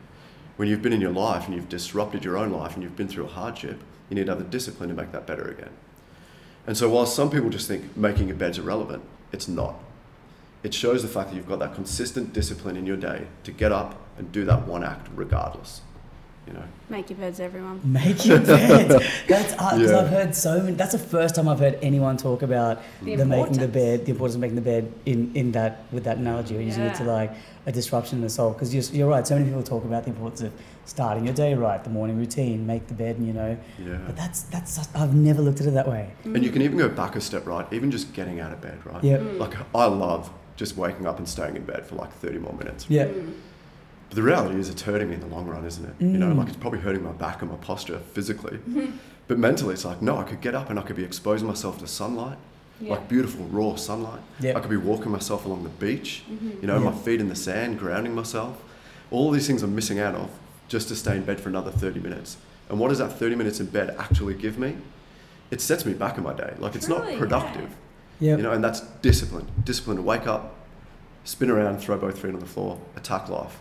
When 0.57 0.67
you've 0.67 0.81
been 0.81 0.95
in 0.95 1.03
your 1.03 1.13
life 1.13 1.45
and 1.45 1.55
you've 1.55 1.69
disrupted 1.69 2.25
your 2.25 2.39
own 2.39 2.53
life 2.53 2.73
and 2.73 2.83
you've 2.83 2.97
been 2.97 3.07
through 3.07 3.27
a 3.27 3.29
hardship, 3.29 3.83
you 4.09 4.15
need 4.15 4.25
to 4.25 4.33
have 4.33 4.39
the 4.39 4.49
discipline 4.49 4.89
to 4.89 4.95
make 4.95 5.13
that 5.13 5.27
better 5.27 5.47
again. 5.47 5.75
And 6.69 6.77
so, 6.77 6.91
while 6.91 7.07
some 7.07 7.31
people 7.31 7.49
just 7.49 7.67
think 7.67 7.97
making 7.97 8.31
a 8.31 8.35
bed's 8.35 8.59
irrelevant, 8.59 9.03
it's 9.33 9.49
not. 9.49 9.77
It 10.63 10.75
shows 10.75 11.01
the 11.01 11.09
fact 11.09 11.31
that 11.31 11.37
you've 11.37 11.49
got 11.49 11.61
that 11.61 11.75
consistent 11.75 12.35
discipline 12.35 12.77
in 12.77 12.85
your 12.85 12.99
day 12.99 13.27
to 13.45 13.53
get 13.53 13.73
up 13.73 13.99
and 14.19 14.31
do 14.31 14.45
that 14.45 14.67
one 14.67 14.85
act 14.85 15.09
regardless. 15.15 15.81
You 16.49 16.55
know, 16.55 16.65
Make 16.89 17.11
your 17.11 17.19
beds, 17.19 17.41
everyone. 17.41 17.79
Make 17.85 18.25
your 18.25 18.41
bed. 18.41 18.89
That's 19.29 19.53
because 19.53 19.91
Yeah. 19.91 19.99
I've 19.99 20.09
heard 20.09 20.35
so 20.35 20.63
many. 20.63 20.75
That's 20.77 20.93
the 20.93 20.99
first 20.99 21.35
time 21.35 21.47
I've 21.47 21.59
heard 21.59 21.79
anyone 21.83 22.17
talk 22.17 22.41
about 22.41 22.81
The 23.03 23.17
the, 23.17 23.27
making 23.27 23.59
the 23.59 23.65
importance. 23.65 23.75
bed, 23.75 24.07
the 24.07 24.13
importance 24.13 24.35
of 24.37 24.41
making 24.41 24.55
the 24.55 24.63
bed 24.63 24.91
in, 25.05 25.31
in 25.35 25.53
that 25.53 25.83
with 25.93 26.05
that 26.05 26.17
analogy, 26.17 26.57
or 26.57 26.63
using 26.63 26.85
it 26.85 26.95
to 26.95 27.05
like 27.05 27.33
a 27.67 27.73
disruption 27.73 28.17
in 28.19 28.23
the 28.23 28.31
soul. 28.31 28.53
Because 28.53 28.73
you're, 28.75 28.85
you're 28.99 29.09
right. 29.11 29.27
So 29.27 29.35
many 29.35 29.47
people 29.47 29.63
talk 29.63 29.85
about 29.85 30.05
the 30.05 30.11
importance 30.11 30.41
of 30.41 30.53
starting 30.87 31.27
your 31.27 31.35
day 31.35 31.53
right, 31.53 31.85
the 31.85 31.91
morning 31.91 32.17
routine, 32.17 32.67
make 32.67 32.87
the 32.89 32.95
bed, 32.95 33.17
and 33.19 33.27
you 33.27 33.35
know. 33.35 33.59
yeah. 33.79 33.99
But 34.07 34.17
that's 34.17 34.43
that's 34.45 34.73
such- 34.73 34.89
I've 34.95 35.15
never 35.15 35.43
looked 35.43 35.61
at 35.61 35.67
it 35.67 35.73
that 35.75 35.87
way. 35.87 36.11
And 36.25 36.43
you 36.43 36.51
can 36.51 36.63
even 36.63 36.79
go 36.79 36.89
back 36.89 37.15
a 37.15 37.21
step, 37.21 37.47
right? 37.47 37.71
Even 37.75 37.91
just 37.91 38.15
getting 38.15 38.41
out 38.41 38.53
of 38.53 38.63
bed, 38.63 38.79
right? 38.87 39.05
Yep. 39.05 39.21
Mm. 39.21 39.39
Like, 39.39 39.55
I 39.75 39.85
love 39.85 40.31
just 40.57 40.79
waking 40.79 41.07
up 41.07 41.19
and 41.19 41.29
staying 41.29 41.57
in 41.57 41.65
bed 41.65 41.87
for 41.87 41.97
like 41.97 42.13
30 42.15 42.39
more 42.39 42.55
minutes. 42.55 42.87
Yeah. 42.89 43.05
Mm. 43.09 43.35
But 44.09 44.17
the 44.17 44.23
reality 44.23 44.59
is, 44.59 44.69
it's 44.71 44.83
hurting 44.83 45.09
me 45.09 45.15
in 45.15 45.21
the 45.21 45.27
long 45.27 45.47
run, 45.47 45.65
isn't 45.67 45.85
it? 45.85 45.95
You 46.01 46.07
know, 46.19 46.31
Mm. 46.33 46.39
like 46.39 46.49
it's 46.49 46.57
probably 46.57 46.81
hurting 46.81 47.03
my 47.05 47.13
back 47.13 47.43
and 47.43 47.51
my 47.51 47.57
posture 47.59 47.99
physically. 48.15 48.59
But 49.27 49.39
mentally, 49.39 49.75
it's 49.75 49.85
like, 49.85 50.01
no, 50.01 50.17
I 50.17 50.23
could 50.23 50.41
get 50.41 50.55
up 50.55 50.71
and 50.71 50.79
I 50.79 50.83
could 50.83 50.97
be 50.97 51.05
exposing 51.05 51.47
myself 51.47 51.79
to 51.81 51.87
sunlight, 51.87 52.39
Yeah. 52.81 52.93
like 52.95 53.09
beautiful 53.09 53.45
raw 53.47 53.75
sunlight. 53.77 54.21
Yeah. 54.41 54.57
I 54.57 54.61
could 54.61 54.71
be 54.71 54.79
walking 54.79 55.13
myself 55.13 55.45
along 55.45 55.65
the 55.65 55.69
beach, 55.69 56.23
Mhm. 56.31 56.63
you 56.63 56.67
know, 56.67 56.79
Yeah. 56.79 56.91
my 56.91 56.93
feet 56.93 57.21
in 57.21 57.29
the 57.29 57.35
sand, 57.37 57.79
grounding 57.79 58.15
myself. 58.15 58.57
All 59.11 59.31
these 59.31 59.47
things 59.47 59.63
I'm 59.63 59.75
missing 59.75 59.99
out 59.99 60.15
of 60.15 60.31
just 60.69 60.89
to 60.89 60.97
stay 60.97 61.17
in 61.17 61.25
bed 61.25 61.41
for 61.41 61.51
another 61.51 61.71
30 61.71 62.01
minutes. 62.01 62.39
And 62.71 62.79
what 62.79 62.89
does 62.89 62.99
that 62.99 63.19
30 63.19 63.35
minutes 63.35 63.61
in 63.61 63.67
bed 63.67 63.95
actually 63.99 64.35
give 64.35 64.59
me? 64.59 64.77
It 65.51 65.61
sets 65.61 65.85
me 65.85 65.93
back 65.93 66.17
in 66.17 66.25
my 66.25 66.33
day. 66.35 66.55
Like, 66.59 66.75
it's 66.75 66.87
Truly, 66.87 67.11
not 67.13 67.19
productive, 67.19 67.71
Yeah. 68.21 68.37
you 68.37 68.43
know, 68.43 68.53
and 68.53 68.63
that's 68.65 68.81
discipline. 69.03 69.47
Discipline 69.65 69.97
to 69.99 70.03
wake 70.03 70.27
up, 70.27 70.55
spin 71.25 71.51
around, 71.51 71.79
throw 71.81 71.97
both 71.99 72.19
feet 72.19 72.33
on 72.35 72.41
the 72.41 72.47
floor, 72.47 72.79
attack 72.97 73.29
life. 73.29 73.61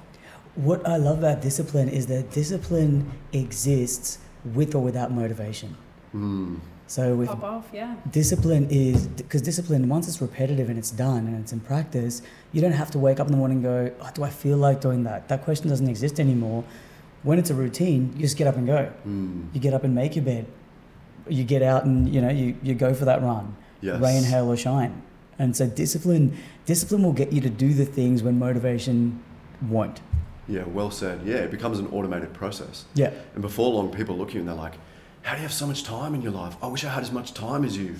What 0.57 0.87
I 0.87 0.97
love 0.97 1.19
about 1.19 1.41
discipline 1.41 1.87
is 1.87 2.07
that 2.07 2.31
discipline 2.31 3.11
exists 3.31 4.17
with 4.55 4.73
or 4.73 4.79
without 4.79 5.11
motivation. 5.11 5.77
Mm. 6.15 6.59
So 6.87 7.15
with 7.15 7.27
Pop 7.29 7.43
off, 7.43 7.67
yeah. 7.73 7.95
discipline 8.09 8.67
is 8.71 9.07
because 9.07 9.41
discipline 9.41 9.87
once 9.89 10.07
it's 10.07 10.21
repetitive 10.21 10.69
and 10.69 10.79
it's 10.79 10.89
done 10.89 11.27
and 11.27 11.39
it's 11.39 11.51
in 11.53 11.59
practice, 11.59 12.21
you 12.53 12.61
don't 12.61 12.71
have 12.71 12.89
to 12.91 12.99
wake 12.99 13.19
up 13.19 13.27
in 13.27 13.33
the 13.33 13.37
morning 13.37 13.57
and 13.57 13.63
go, 13.63 13.91
oh, 14.01 14.09
"Do 14.13 14.23
I 14.23 14.29
feel 14.29 14.57
like 14.57 14.81
doing 14.81 15.03
that?" 15.03 15.27
That 15.27 15.43
question 15.43 15.69
doesn't 15.69 15.87
exist 15.89 16.19
anymore. 16.19 16.63
When 17.23 17.37
it's 17.39 17.49
a 17.49 17.53
routine, 17.55 18.13
you 18.15 18.21
just 18.21 18.37
get 18.37 18.47
up 18.47 18.55
and 18.55 18.65
go. 18.65 18.91
Mm. 19.05 19.53
You 19.53 19.59
get 19.59 19.73
up 19.73 19.83
and 19.83 19.93
make 19.93 20.15
your 20.15 20.25
bed. 20.25 20.47
You 21.27 21.43
get 21.43 21.61
out 21.61 21.83
and 21.85 22.07
you 22.11 22.21
know 22.21 22.29
you, 22.29 22.55
you 22.63 22.73
go 22.73 22.93
for 22.93 23.05
that 23.05 23.21
run, 23.21 23.55
Yes. 23.81 24.01
rain, 24.01 24.23
hail, 24.23 24.49
or 24.49 24.57
shine. 24.57 25.01
And 25.37 25.55
so 25.55 25.67
discipline 25.67 26.35
discipline 26.65 27.03
will 27.03 27.13
get 27.13 27.31
you 27.33 27.41
to 27.41 27.49
do 27.49 27.73
the 27.73 27.85
things 27.85 28.23
when 28.23 28.39
motivation 28.39 29.21
won't. 29.61 29.99
Yeah, 30.47 30.63
well 30.65 30.91
said. 30.91 31.21
Yeah, 31.25 31.35
it 31.37 31.51
becomes 31.51 31.79
an 31.79 31.87
automated 31.87 32.33
process. 32.33 32.85
Yeah. 32.93 33.11
And 33.33 33.41
before 33.41 33.71
long, 33.73 33.91
people 33.91 34.17
look 34.17 34.29
at 34.29 34.33
you 34.35 34.39
and 34.41 34.47
they're 34.49 34.55
like, 34.55 34.73
How 35.23 35.31
do 35.33 35.37
you 35.37 35.43
have 35.43 35.53
so 35.53 35.67
much 35.67 35.83
time 35.83 36.15
in 36.15 36.21
your 36.21 36.31
life? 36.31 36.55
I 36.61 36.67
wish 36.67 36.83
I 36.85 36.89
had 36.89 37.03
as 37.03 37.11
much 37.11 37.33
time 37.33 37.65
as 37.65 37.75
you. 37.77 37.95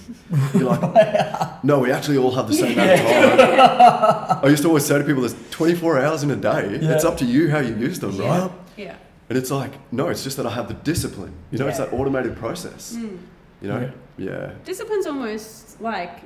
You're 0.53 0.63
like, 0.75 1.63
No, 1.63 1.79
we 1.79 1.91
actually 1.91 2.17
all 2.17 2.31
have 2.31 2.47
the 2.47 2.53
same 2.53 2.73
amount 2.73 2.91
of 2.91 3.07
time. 3.07 4.39
I 4.43 4.47
used 4.47 4.61
to 4.63 4.69
always 4.69 4.85
say 4.85 4.97
to 4.97 5.03
people, 5.03 5.21
There's 5.21 5.35
24 5.51 5.99
hours 6.01 6.23
in 6.23 6.31
a 6.31 6.35
day. 6.35 6.79
Yeah. 6.81 6.93
It's 6.93 7.03
up 7.03 7.17
to 7.17 7.25
you 7.25 7.49
how 7.49 7.59
you 7.59 7.75
use 7.75 7.99
them, 7.99 8.11
Yeah. 8.13 8.41
right? 8.43 8.51
Yeah. 8.77 8.95
And 9.29 9.37
it's 9.37 9.51
like, 9.51 9.73
No, 9.91 10.07
it's 10.07 10.23
just 10.23 10.37
that 10.37 10.45
I 10.45 10.51
have 10.51 10.67
the 10.69 10.73
discipline. 10.75 11.33
You 11.51 11.57
know, 11.59 11.67
it's 11.67 11.79
that 11.79 11.91
automated 11.91 12.37
process. 12.37 12.95
Mm. 12.95 13.17
You 13.61 13.67
know? 13.67 13.91
Yeah. 14.17 14.53
Discipline's 14.63 15.05
almost 15.07 15.81
like 15.81 16.21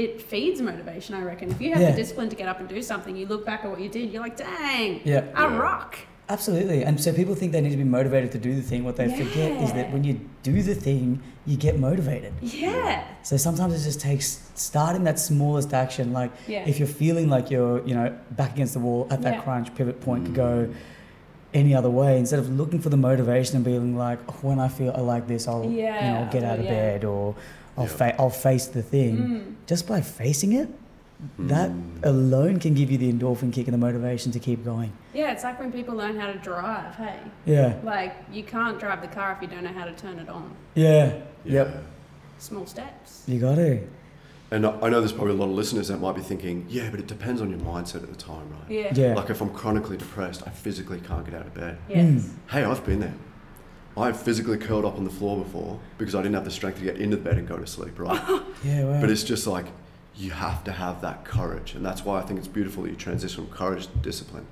it 0.00 0.20
feeds 0.22 0.60
motivation, 0.60 1.14
I 1.14 1.22
reckon. 1.22 1.50
If 1.50 1.60
you 1.60 1.70
have 1.72 1.80
Yeah. 1.82 1.90
the 1.90 1.96
discipline 1.96 2.28
to 2.30 2.36
get 2.36 2.48
up 2.48 2.60
and 2.60 2.68
do 2.68 2.80
something, 2.82 3.16
you 3.16 3.26
look 3.26 3.44
back 3.46 3.64
at 3.64 3.70
what 3.70 3.80
you 3.80 3.88
did, 3.88 4.10
you're 4.12 4.22
like, 4.22 4.36
dang, 4.36 5.00
Yeah. 5.04 5.24
I 5.34 5.44
Yeah. 5.48 5.56
rock. 5.58 5.98
Absolutely. 6.28 6.84
And 6.84 7.00
so 7.00 7.12
people 7.12 7.34
think 7.34 7.50
they 7.50 7.60
need 7.60 7.70
to 7.72 7.76
be 7.76 7.82
motivated 7.98 8.30
to 8.32 8.38
do 8.38 8.54
the 8.54 8.62
thing. 8.62 8.84
What 8.84 8.94
they 8.96 9.08
forget 9.08 9.50
is 9.64 9.72
that 9.72 9.92
when 9.92 10.04
you 10.04 10.20
do 10.44 10.62
the 10.62 10.76
thing, 10.76 11.20
you 11.44 11.56
get 11.56 11.76
motivated. 11.76 12.32
Yeah. 12.40 13.02
So 13.24 13.36
sometimes 13.36 13.74
it 13.74 13.82
just 13.84 14.00
takes 14.00 14.38
starting 14.54 15.02
that 15.04 15.18
smallest 15.18 15.74
action. 15.74 16.12
Like 16.12 16.30
Yeah. 16.46 16.62
if 16.68 16.78
you're 16.78 16.86
feeling 16.86 17.28
like 17.28 17.50
you're, 17.50 17.84
you 17.84 17.94
know, 17.96 18.12
back 18.30 18.52
against 18.54 18.74
the 18.74 18.78
wall 18.80 19.08
at 19.10 19.22
that 19.22 19.34
Yeah. 19.34 19.40
crunch 19.40 19.74
pivot 19.74 20.00
point 20.00 20.26
to 20.26 20.30
Mm. 20.30 20.34
go 20.34 20.68
any 21.52 21.74
other 21.74 21.90
way, 21.90 22.16
instead 22.16 22.38
of 22.38 22.48
looking 22.56 22.78
for 22.78 22.90
the 22.90 22.96
motivation 22.96 23.56
and 23.56 23.64
being 23.64 23.96
like, 23.96 24.20
oh, 24.28 24.34
when 24.42 24.60
I 24.60 24.68
feel 24.68 24.94
like 25.02 25.26
this, 25.26 25.48
I'll, 25.48 25.64
you 25.64 25.82
know, 25.82 26.20
I'll 26.20 26.30
get 26.32 26.44
out 26.44 26.60
of 26.60 26.64
yeah. 26.64 26.70
bed 26.70 27.04
or 27.04 27.34
I'll, 27.80 27.86
Yeah. 27.86 27.92
fa- 27.92 28.20
I'll 28.20 28.30
face 28.30 28.66
the 28.66 28.82
thing. 28.82 29.16
Mm. 29.16 29.54
Just 29.66 29.86
by 29.88 30.00
facing 30.02 30.52
it, 30.52 30.68
that 31.38 31.70
Mm. 31.70 32.04
alone 32.04 32.58
can 32.58 32.74
give 32.74 32.90
you 32.90 32.98
the 32.98 33.12
endorphin 33.12 33.52
kick 33.52 33.66
and 33.66 33.74
the 33.74 33.78
motivation 33.78 34.32
to 34.32 34.38
keep 34.38 34.64
going. 34.64 34.92
Yeah, 35.14 35.32
it's 35.32 35.44
like 35.44 35.58
when 35.58 35.72
people 35.72 35.94
learn 35.94 36.18
how 36.18 36.26
to 36.32 36.38
drive, 36.38 36.94
hey. 36.96 37.16
Yeah. 37.46 37.74
Like, 37.82 38.14
you 38.32 38.42
can't 38.42 38.78
drive 38.78 39.00
the 39.02 39.08
car 39.08 39.32
if 39.36 39.42
you 39.42 39.48
don't 39.48 39.64
know 39.64 39.72
how 39.72 39.84
to 39.84 39.92
turn 39.92 40.18
it 40.18 40.28
on. 40.28 40.50
Yeah. 40.74 41.12
Yeah. 41.44 41.52
Yep. 41.52 41.82
Small 42.38 42.66
steps. 42.66 43.24
You 43.26 43.38
got 43.40 43.56
to. 43.56 43.80
And 44.52 44.66
I 44.66 44.70
I 44.82 44.88
know 44.88 45.00
there's 45.00 45.12
probably 45.12 45.34
a 45.34 45.36
lot 45.36 45.46
of 45.46 45.52
listeners 45.52 45.88
that 45.88 46.00
might 46.00 46.16
be 46.16 46.22
thinking, 46.22 46.66
yeah, 46.68 46.88
but 46.90 46.98
it 47.00 47.06
depends 47.06 47.40
on 47.40 47.50
your 47.50 47.60
mindset 47.60 48.02
at 48.02 48.08
the 48.10 48.16
time, 48.16 48.48
right? 48.50 48.70
Yeah. 48.70 48.92
Yeah. 48.94 49.14
Like 49.14 49.30
if 49.30 49.40
I'm 49.40 49.50
chronically 49.50 49.96
depressed, 49.96 50.42
I 50.46 50.50
physically 50.50 51.00
can't 51.00 51.24
get 51.24 51.34
out 51.34 51.46
of 51.46 51.54
bed. 51.54 51.76
Yes. 51.88 51.98
Mm. 52.22 52.28
Hey, 52.50 52.64
I've 52.64 52.84
been 52.84 53.00
there. 53.00 53.14
I've 53.96 54.20
physically 54.20 54.56
curled 54.56 54.84
up 54.84 54.96
on 54.96 55.04
the 55.04 55.10
floor 55.10 55.42
before 55.42 55.78
because 55.98 56.14
I 56.14 56.22
didn't 56.22 56.34
have 56.34 56.44
the 56.44 56.50
strength 56.50 56.78
to 56.78 56.84
get 56.84 56.96
into 56.98 57.16
the 57.16 57.22
bed 57.22 57.38
and 57.38 57.46
go 57.48 57.56
to 57.56 57.66
sleep, 57.66 57.98
right? 57.98 58.20
Yeah. 58.64 58.84
Wow. 58.84 59.00
but 59.00 59.08
it's 59.10 59.24
just 59.24 59.46
like 59.46 59.66
you 60.16 60.30
have 60.32 60.64
to 60.64 60.72
have 60.72 61.00
that 61.00 61.24
courage, 61.24 61.74
and 61.74 61.84
that's 61.84 62.04
why 62.04 62.18
I 62.18 62.22
think 62.22 62.38
it's 62.38 62.48
beautiful 62.48 62.82
that 62.82 62.90
you 62.90 62.96
transition 62.96 63.46
from 63.46 63.54
courage 63.54 63.86
to 63.86 63.96
discipline. 63.98 64.46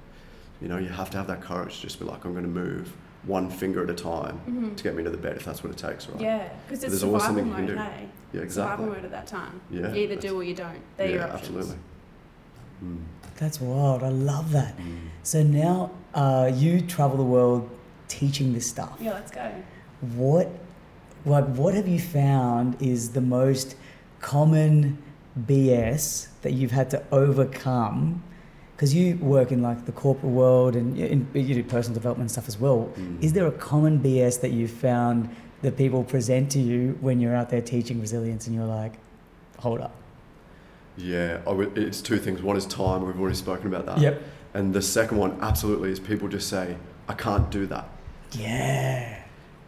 You 0.63 0.69
know, 0.69 0.79
you 0.79 0.89
have 0.89 1.11
to 1.11 1.19
have 1.19 1.27
that 1.27 1.43
courage. 1.43 1.77
to 1.77 1.83
Just 1.83 1.99
be 1.99 2.07
like, 2.07 2.25
I'm 2.25 2.33
going 2.33 2.45
to 2.45 2.51
move 2.51 2.93
one 3.25 3.51
finger 3.51 3.83
at 3.85 3.91
a 3.91 3.95
time 3.95 4.41
Mhm. 4.49 4.77
to 4.77 4.83
get 4.83 4.95
me 4.95 5.01
into 5.01 5.11
the 5.11 5.19
bed 5.19 5.37
if 5.37 5.45
that's 5.45 5.63
what 5.63 5.71
it 5.71 5.77
takes, 5.77 6.09
right? 6.09 6.21
Yeah, 6.21 6.49
because 6.67 6.83
it's 6.85 6.91
There's 6.93 7.03
always 7.05 7.23
survival 7.23 7.45
something 7.45 7.67
you 7.67 7.69
mode, 7.75 7.77
can 7.77 7.93
do. 7.93 7.99
hey. 7.99 8.09
Yeah, 8.45 8.49
Survival 8.49 8.87
mode 8.87 9.05
at 9.05 9.11
that 9.11 9.27
time. 9.27 9.61
Yeah, 9.71 9.93
You 9.93 10.03
either 10.05 10.17
do 10.17 10.37
or 10.41 10.43
you 10.43 10.55
don't. 10.55 10.81
They're 10.97 11.09
your 11.09 11.19
yeah, 11.19 11.25
options. 11.35 11.57
absolutely. 11.57 11.77
Mm. 12.85 12.99
That's 13.37 13.61
wild. 13.61 14.03
I 14.03 14.09
love 14.09 14.53
that. 14.53 14.77
Mm. 14.79 14.97
So 15.23 15.43
now 15.43 15.91
uh, 16.15 16.51
you 16.55 16.81
travel 16.81 17.17
the 17.19 17.23
world 17.25 17.69
teaching 18.09 18.53
this 18.53 18.67
stuff. 18.67 18.97
Yeah, 19.01 19.13
let's 19.13 19.31
go. 19.31 19.51
What, 20.15 20.49
like, 21.25 21.47
what 21.47 21.75
have 21.75 21.89
you 21.89 22.01
found 22.01 22.81
is 22.83 23.11
the 23.11 23.21
most 23.21 23.77
common 24.21 24.99
BS 25.47 26.29
that 26.43 26.53
you've 26.53 26.73
had 26.73 26.91
to 26.91 27.03
overcome? 27.13 28.23
Because 28.77 28.95
you 28.95 29.17
work 29.17 29.51
in 29.51 29.61
like 29.61 29.87
the 29.87 29.93
corporate 29.93 30.33
world 30.33 30.77
and 30.77 30.97
you, 30.97 31.07
in, 31.07 31.29
you 31.35 31.55
do 31.55 31.65
personal 31.65 31.95
development 31.95 32.31
stuff 32.31 32.47
as 32.47 32.59
well. 32.59 32.91
Mm. 32.97 33.23
Is 33.23 33.33
there 33.33 33.47
a 33.47 33.53
common 33.53 34.01
BS 34.01 34.41
that 34.41 34.53
you've 34.53 34.71
found 34.71 35.35
that 35.63 35.77
people 35.77 36.05
present 36.05 36.53
to 36.53 36.61
you 36.61 36.97
when 37.01 37.21
you're 37.21 37.35
out 37.35 37.51
there 37.51 37.61
teaching 37.61 38.01
resilience 38.01 38.47
and 38.47 38.55
you're 38.55 38.65
like, 38.65 38.93
hold 39.59 39.81
up? 39.81 39.95
Yeah, 40.97 41.41
I 41.47 41.53
it's 41.75 42.01
two 42.01 42.19
things. 42.19 42.43
One 42.43 42.57
is 42.57 42.67
time. 42.67 43.07
We've 43.07 43.21
already 43.21 43.37
spoken 43.37 43.67
about 43.67 43.87
that. 43.87 43.99
Yep. 43.99 44.23
And 44.55 44.75
the 44.75 44.83
second 44.83 45.19
one, 45.19 45.39
absolutely, 45.41 45.91
is 45.91 46.01
people 46.01 46.29
just 46.29 46.49
say, 46.49 46.77
I 47.09 47.15
can't 47.15 47.51
do 47.51 47.67
that. 47.67 47.89
Yeah. 48.33 49.19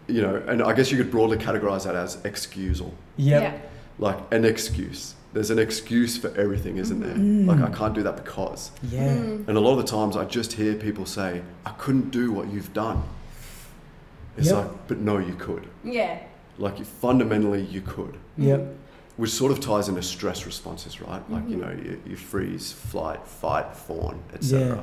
You 0.09 0.23
know, 0.23 0.37
and 0.49 0.63
I 0.63 0.73
guess 0.73 0.91
you 0.91 0.97
could 0.99 1.11
broadly 1.11 1.37
categorize 1.39 1.85
that 1.85 1.95
as 1.95 2.19
excusal. 2.25 2.95
Yep. 3.17 3.43
Yeah. 3.43 3.59
Like 3.99 4.19
an 4.33 4.45
excuse. 4.45 5.15
There's 5.33 5.51
an 5.51 5.61
excuse 5.61 6.19
for 6.19 6.35
everything, 6.37 6.79
isn't 6.79 6.99
there? 7.01 7.15
Mhm. 7.15 7.47
Like, 7.47 7.61
I 7.61 7.73
can't 7.73 7.95
do 7.95 8.03
that 8.03 8.17
because. 8.17 8.73
Yeah. 8.91 9.15
Mm. 9.15 9.47
And 9.47 9.57
a 9.57 9.61
lot 9.61 9.73
of 9.73 9.77
the 9.79 9.85
times 9.91 10.17
I 10.17 10.25
just 10.25 10.55
hear 10.55 10.75
people 10.75 11.07
say, 11.07 11.43
I 11.65 11.71
couldn't 11.73 12.11
do 12.11 12.33
what 12.33 12.51
you've 12.53 12.73
done. 12.73 13.05
It's 14.37 14.49
Yep. 14.49 14.57
like, 14.57 14.89
but 14.89 14.99
no, 14.99 15.19
you 15.19 15.35
could. 15.35 15.69
Yeah. 15.85 16.19
Like, 16.59 16.79
you, 16.81 16.85
fundamentally, 16.85 17.63
you 17.63 17.81
could. 17.81 18.17
Yep. 18.39 18.75
Which 19.17 19.31
sort 19.31 19.53
of 19.53 19.61
ties 19.61 19.89
into 19.89 20.03
stress 20.03 20.47
responses, 20.47 21.01
right? 21.01 21.23
Like, 21.31 21.49
you 21.49 21.57
Mhm. 21.57 21.61
know, 21.61 21.71
you, 21.71 22.01
you 22.07 22.17
freeze, 22.17 22.73
flight, 22.73 23.25
fight, 23.27 23.77
fawn, 23.77 24.19
etc. 24.35 24.77
Yeah. 24.77 24.83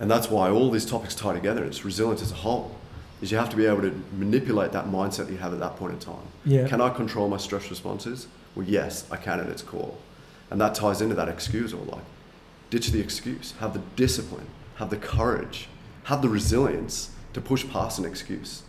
And 0.00 0.10
that's 0.10 0.28
why 0.30 0.50
all 0.50 0.70
these 0.70 0.84
topics 0.84 1.14
tie 1.14 1.32
together. 1.34 1.64
It's 1.64 1.84
resilience 1.84 2.22
as 2.22 2.32
a 2.32 2.36
whole. 2.36 2.76
Is 3.22 3.30
you 3.32 3.38
have 3.38 3.48
to 3.50 3.56
be 3.56 3.64
able 3.64 3.80
to 3.82 3.94
manipulate 4.18 4.72
that 4.72 4.86
mindset 4.86 5.26
that 5.26 5.30
you 5.30 5.38
have 5.38 5.54
at 5.54 5.60
that 5.60 5.76
point 5.76 5.94
in 5.94 5.98
time. 5.98 6.26
Yeah. 6.44 6.68
Can 6.68 6.80
I 6.82 6.90
control 6.90 7.28
my 7.28 7.38
stress 7.38 7.70
responses? 7.70 8.28
Well, 8.54 8.66
yes, 8.66 9.06
I 9.10 9.16
can 9.16 9.40
at 9.40 9.48
its 9.48 9.62
core. 9.62 9.94
And 10.50 10.60
that 10.60 10.74
ties 10.74 11.00
into 11.00 11.14
that 11.14 11.28
excuse 11.28 11.72
or 11.72 11.82
like, 11.86 12.04
ditch 12.68 12.88
the 12.88 13.00
excuse. 13.00 13.52
Have 13.60 13.72
the 13.72 13.80
discipline, 13.96 14.46
have 14.76 14.90
the 14.90 14.98
courage, 14.98 15.68
have 16.04 16.20
the 16.20 16.28
resilience 16.28 17.10
to 17.32 17.40
push 17.40 17.66
past 17.66 17.98
an 17.98 18.04
excuse. 18.04 18.62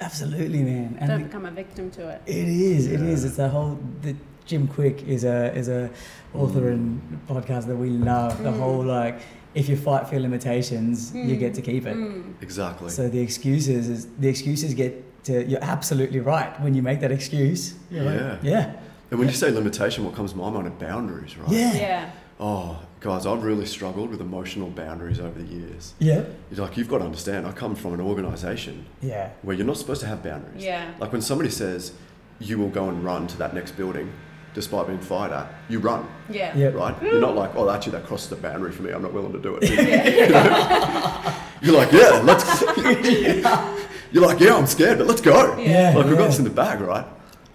Absolutely, 0.00 0.62
man. 0.62 0.96
And 0.98 1.08
Don't 1.08 1.20
the- 1.22 1.26
become 1.28 1.46
a 1.46 1.50
victim 1.50 1.90
to 1.92 2.08
it. 2.08 2.22
It 2.26 2.48
is. 2.48 2.86
It 2.88 3.00
is. 3.00 3.22
Yeah. 3.22 3.30
It's 3.30 3.38
a 3.38 3.48
whole. 3.48 3.78
The 4.02 4.16
Jim 4.44 4.66
Kwik 4.68 5.06
is 5.06 5.24
a 5.24 5.54
is 5.56 5.68
a 5.68 5.88
author 6.34 6.62
Mm. 6.62 6.72
and 6.74 7.20
podcast 7.28 7.66
that 7.66 7.76
we 7.76 7.90
love. 7.90 8.42
The 8.42 8.50
Mm. 8.50 8.58
whole 8.58 8.84
like, 8.84 9.20
if 9.54 9.68
you 9.68 9.76
fight 9.76 10.06
for 10.06 10.14
your 10.14 10.22
limitations, 10.22 11.14
you 11.14 11.36
Mm. 11.36 11.38
get 11.38 11.54
to 11.54 11.62
keep 11.62 11.86
it. 11.86 11.96
Mm. 11.96 12.34
Exactly. 12.42 12.90
So 12.90 13.08
the 13.08 13.20
excuses 13.20 13.88
is 13.88 14.06
the 14.18 14.28
excuses 14.28 14.74
get 14.74 15.24
to. 15.24 15.44
You're 15.46 15.62
absolutely 15.64 16.20
right 16.20 16.58
when 16.60 16.74
you 16.74 16.82
make 16.82 17.00
that 17.00 17.12
excuse. 17.12 17.74
You're 17.90 18.04
like, 18.04 18.20
Yeah. 18.20 18.38
yeah. 18.42 18.72
and 19.10 19.18
when 19.20 19.28
you 19.28 19.34
say 19.34 19.50
limitation, 19.50 20.04
what 20.04 20.14
comes 20.14 20.32
to 20.32 20.38
my 20.38 20.50
mind 20.50 20.66
are 20.66 20.70
boundaries, 20.70 21.36
right? 21.38 21.48
Yeah. 21.50 21.74
Yeah. 21.74 22.10
Oh, 22.40 22.80
guys, 23.00 23.26
I've 23.26 23.44
really 23.44 23.64
struggled 23.64 24.10
with 24.10 24.20
emotional 24.20 24.68
boundaries 24.68 25.20
over 25.20 25.38
the 25.40 25.46
years. 25.46 25.94
Yeah. 26.00 26.22
You're 26.50 26.66
like, 26.66 26.76
you've 26.76 26.88
got 26.88 26.98
to 26.98 27.04
understand, 27.04 27.46
I 27.46 27.52
come 27.52 27.76
from 27.76 27.94
an 27.94 28.00
organization 28.00 28.86
Yeah. 29.00 29.28
where 29.42 29.54
you're 29.56 29.66
not 29.66 29.76
supposed 29.78 30.00
to 30.00 30.08
have 30.08 30.22
boundaries. 30.24 30.64
Yeah. 30.64 30.90
Like 30.98 31.12
when 31.12 31.22
somebody 31.22 31.50
says, 31.50 31.92
you 32.40 32.58
will 32.58 32.70
go 32.70 32.88
and 32.88 33.04
run 33.04 33.28
to 33.28 33.36
that 33.38 33.54
next 33.54 33.72
building 33.76 34.10
despite 34.54 34.86
being 34.86 35.00
fired 35.00 35.32
at, 35.32 35.52
you 35.68 35.80
run, 35.80 36.06
Yeah. 36.30 36.56
Yeah. 36.56 36.68
right? 36.68 36.94
You're 37.02 37.20
not 37.20 37.34
like, 37.34 37.54
oh, 37.56 37.68
actually, 37.68 37.92
that 37.92 38.06
crosses 38.06 38.30
the 38.30 38.36
boundary 38.36 38.72
for 38.72 38.82
me. 38.82 38.92
I'm 38.92 39.02
not 39.02 39.12
willing 39.12 39.32
to 39.32 39.40
do 39.40 39.58
it. 39.60 39.64
You 41.64 41.72
know? 41.72 41.72
You're 41.72 41.76
like, 41.76 41.92
yeah, 41.92 42.20
let's. 42.22 42.62
You're 44.12 44.24
like, 44.24 44.38
yeah, 44.38 44.54
I'm 44.54 44.66
scared, 44.66 44.98
but 44.98 45.06
let's 45.06 45.20
go. 45.20 45.56
Yeah. 45.58 45.92
Like, 45.94 46.04
we've 46.04 46.12
yeah. 46.12 46.18
got 46.18 46.26
this 46.26 46.38
in 46.38 46.44
the 46.44 46.50
bag, 46.50 46.80
right? 46.80 47.06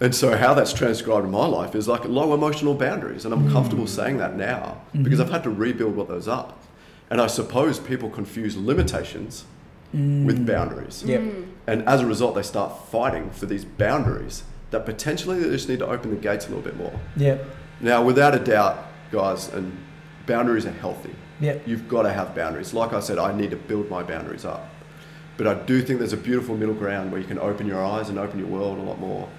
And 0.02 0.14
so, 0.16 0.36
how 0.36 0.54
that's 0.54 0.74
transcribed 0.74 1.26
in 1.26 1.32
my 1.32 1.46
life 1.46 1.76
is 1.76 1.88
like 1.88 2.06
low 2.06 2.34
emotional 2.34 2.74
boundaries. 2.74 3.24
And 3.24 3.34
I'm 3.34 3.48
mm. 3.48 3.52
comfortable 3.52 3.88
saying 3.88 4.18
that 4.18 4.36
now 4.36 4.82
mm-hmm. 4.88 5.04
because 5.04 5.20
Mhm. 5.20 5.24
I've 5.24 5.32
had 5.32 5.44
to 5.44 5.50
rebuild 5.50 5.96
what 5.96 6.08
those 6.08 6.28
are. 6.28 6.54
And 7.10 7.22
I 7.22 7.28
suppose 7.28 7.80
people 7.80 8.10
confuse 8.10 8.58
limitations 8.58 9.46
with 9.94 10.40
mm. 10.40 10.46
boundaries. 10.46 11.04
Yep. 11.06 11.22
Mm. 11.22 11.48
And 11.68 11.88
as 11.88 12.02
a 12.02 12.06
result, 12.06 12.36
they 12.36 12.44
start 12.44 12.90
fighting 12.90 13.30
for 13.32 13.46
these 13.46 13.66
boundaries 13.66 14.44
that 14.72 14.86
potentially 14.86 15.40
they 15.40 15.50
just 15.50 15.70
need 15.70 15.80
to 15.80 15.88
open 15.88 16.12
the 16.12 16.18
gates 16.18 16.46
a 16.46 16.50
little 16.50 16.64
bit 16.64 16.78
more. 16.78 16.98
Yeah. 17.16 17.38
Now, 17.80 18.04
without 18.04 18.36
a 18.36 18.40
doubt, 18.40 18.86
guys, 19.12 19.48
and 19.50 19.78
boundaries 20.26 20.66
are 20.66 20.72
healthy. 20.72 21.16
Yeah. 21.40 21.58
You've 21.66 21.88
got 21.88 22.04
to 22.04 22.12
have 22.12 22.36
boundaries. 22.36 22.74
Like 22.74 22.94
I 22.94 23.00
said, 23.00 23.18
I 23.18 23.36
need 23.36 23.52
to 23.52 23.58
build 23.58 23.90
my 23.90 24.04
boundaries 24.04 24.46
up. 24.46 24.70
But 25.38 25.48
I 25.48 25.54
do 25.54 25.82
think 25.82 26.00
there's 26.00 26.14
a 26.14 26.18
beautiful 26.18 26.58
middle 26.58 26.76
ground 26.76 27.12
where 27.12 27.22
you 27.22 27.28
can 27.28 27.40
open 27.40 27.66
your 27.66 27.84
eyes 27.84 28.10
and 28.10 28.20
open 28.20 28.40
your 28.40 28.50
world 28.50 28.78
a 28.78 28.82
lot 28.82 29.00
more. 29.00 29.30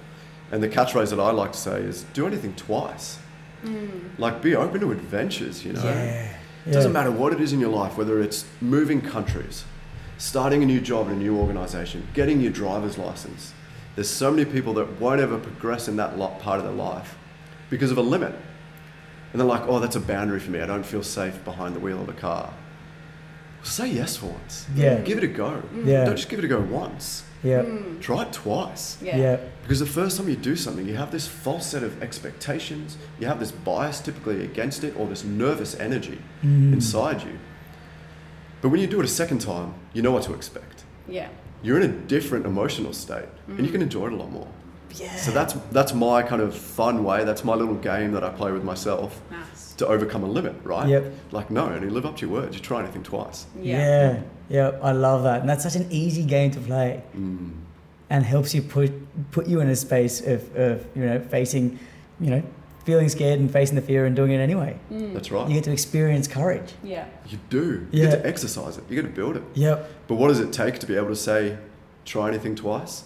And 0.51 0.61
the 0.61 0.67
catchphrase 0.67 1.11
that 1.11 1.19
I 1.19 1.31
like 1.31 1.51
to 1.53 1.57
say 1.57 1.81
is 1.81 2.03
do 2.13 2.25
anything 2.25 2.55
twice. 2.55 3.19
Mm. 3.63 4.17
Like 4.17 4.41
be 4.41 4.55
open 4.55 4.81
to 4.81 4.91
adventures, 4.91 5.63
you 5.63 5.73
know? 5.73 5.83
Yeah. 5.83 6.37
It 6.65 6.71
doesn't 6.71 6.91
matter 6.91 7.11
what 7.11 7.33
it 7.33 7.39
is 7.39 7.53
in 7.53 7.59
your 7.59 7.69
life, 7.69 7.97
whether 7.97 8.21
it's 8.21 8.45
moving 8.59 9.01
countries, 9.01 9.63
starting 10.17 10.61
a 10.61 10.65
new 10.65 10.81
job 10.81 11.07
in 11.07 11.13
a 11.13 11.17
new 11.17 11.37
organization, 11.37 12.07
getting 12.13 12.41
your 12.41 12.51
driver's 12.51 12.97
license. 12.97 13.53
There's 13.95 14.09
so 14.09 14.31
many 14.31 14.45
people 14.45 14.73
that 14.75 14.99
won't 14.99 15.19
ever 15.21 15.37
progress 15.37 15.87
in 15.87 15.97
that 15.97 16.17
lot 16.17 16.39
part 16.39 16.59
of 16.59 16.65
their 16.65 16.73
life 16.73 17.15
because 17.69 17.91
of 17.91 17.97
a 17.97 18.01
limit. 18.01 18.33
And 19.31 19.39
they're 19.39 19.47
like, 19.47 19.63
oh, 19.67 19.79
that's 19.79 19.95
a 19.95 19.99
boundary 20.01 20.39
for 20.39 20.51
me. 20.51 20.59
I 20.61 20.65
don't 20.65 20.85
feel 20.85 21.03
safe 21.03 21.43
behind 21.45 21.75
the 21.75 21.79
wheel 21.79 22.01
of 22.01 22.09
a 22.09 22.13
car. 22.13 22.53
Say 23.63 23.89
yes 23.89 24.17
for 24.17 24.27
once. 24.27 24.65
Yeah. 24.75 24.99
Give 25.01 25.17
it 25.17 25.23
a 25.23 25.27
go. 25.27 25.61
Yeah. 25.85 26.05
Don't 26.05 26.15
just 26.15 26.29
give 26.29 26.39
it 26.39 26.45
a 26.45 26.47
go 26.47 26.59
once. 26.59 27.23
Yep. 27.43 28.01
Try 28.01 28.23
it 28.23 28.33
twice. 28.33 28.97
Yeah. 29.01 29.17
Yeah. 29.17 29.37
Because 29.63 29.79
the 29.79 29.85
first 29.85 30.17
time 30.17 30.29
you 30.29 30.35
do 30.35 30.55
something, 30.55 30.87
you 30.87 30.95
have 30.95 31.11
this 31.11 31.27
false 31.27 31.65
set 31.67 31.83
of 31.83 32.01
expectations, 32.01 32.97
you 33.19 33.27
have 33.27 33.39
this 33.39 33.51
bias 33.51 33.99
typically 33.99 34.43
against 34.43 34.83
it, 34.83 34.95
or 34.97 35.07
this 35.07 35.23
nervous 35.23 35.75
energy 35.79 36.19
Mm. 36.43 36.73
inside 36.73 37.21
you. 37.23 37.37
But 38.61 38.69
when 38.69 38.79
you 38.79 38.87
do 38.87 38.99
it 38.99 39.05
a 39.05 39.09
second 39.09 39.39
time, 39.41 39.73
you 39.93 40.01
know 40.01 40.11
what 40.11 40.23
to 40.23 40.33
expect. 40.33 40.83
Yeah. 41.07 41.29
You're 41.63 41.79
in 41.79 41.89
a 41.89 41.93
different 41.93 42.45
emotional 42.45 42.93
state, 42.93 43.25
and 43.47 43.65
you 43.65 43.71
can 43.71 43.81
enjoy 43.81 44.07
it 44.07 44.13
a 44.13 44.15
lot 44.15 44.31
more. 44.31 44.47
Yeah. 44.95 45.15
So 45.15 45.31
that's 45.31 45.53
that's 45.71 45.93
my 45.93 46.21
kind 46.23 46.41
of 46.41 46.53
fun 46.55 47.03
way. 47.03 47.23
That's 47.23 47.43
my 47.43 47.55
little 47.55 47.75
game 47.75 48.11
that 48.11 48.23
I 48.23 48.29
play 48.29 48.51
with 48.51 48.63
myself 48.63 49.21
Nice. 49.31 49.73
to 49.75 49.87
overcome 49.87 50.23
a 50.23 50.27
limit, 50.27 50.55
right? 50.63 50.87
Yep. 50.89 51.13
Like 51.31 51.49
no, 51.49 51.67
and 51.67 51.81
you 51.83 51.89
live 51.91 52.05
up 52.05 52.17
to 52.17 52.25
your 52.25 52.33
words. 52.41 52.55
You 52.57 52.61
try 52.61 52.79
anything 52.83 53.03
twice. 53.03 53.45
Yeah. 53.61 54.21
yeah. 54.49 54.71
I 54.83 54.91
love 54.91 55.23
that. 55.23 55.39
And 55.41 55.49
that's 55.49 55.63
such 55.63 55.75
an 55.75 55.87
easy 55.91 56.23
game 56.25 56.51
to 56.51 56.59
play 56.59 57.01
Mm. 57.15 57.51
and 58.09 58.25
helps 58.25 58.53
you 58.53 58.61
put 58.61 58.91
put 59.31 59.47
you 59.47 59.61
in 59.61 59.69
a 59.69 59.75
space 59.75 60.19
of, 60.19 60.53
of 60.57 60.85
you 60.95 61.05
know, 61.05 61.19
facing, 61.21 61.79
you 62.19 62.31
know, 62.31 62.43
feeling 62.85 63.09
scared 63.09 63.39
and 63.39 63.51
facing 63.51 63.75
the 63.75 63.81
fear 63.81 64.05
and 64.05 64.15
doing 64.15 64.31
it 64.31 64.37
anyway. 64.39 64.77
Mm. 64.91 65.13
That's 65.13 65.31
right. 65.31 65.47
You 65.47 65.53
get 65.55 65.63
to 65.65 65.71
experience 65.71 66.27
courage. 66.27 66.73
Yeah. 66.83 67.05
You 67.27 67.37
do. 67.49 67.87
You 67.91 68.03
Yeah. 68.03 68.09
get 68.11 68.23
to 68.23 68.27
exercise 68.27 68.77
it. 68.77 68.83
You 68.89 68.95
get 68.95 69.07
to 69.07 69.13
build 69.15 69.37
it. 69.37 69.43
Yep. 69.53 69.89
But 70.07 70.15
what 70.15 70.29
does 70.29 70.39
it 70.39 70.51
take 70.51 70.79
to 70.79 70.85
be 70.87 70.95
able 70.95 71.09
to 71.09 71.15
say, 71.15 71.57
try 72.05 72.27
anything 72.27 72.55
twice? 72.55 73.03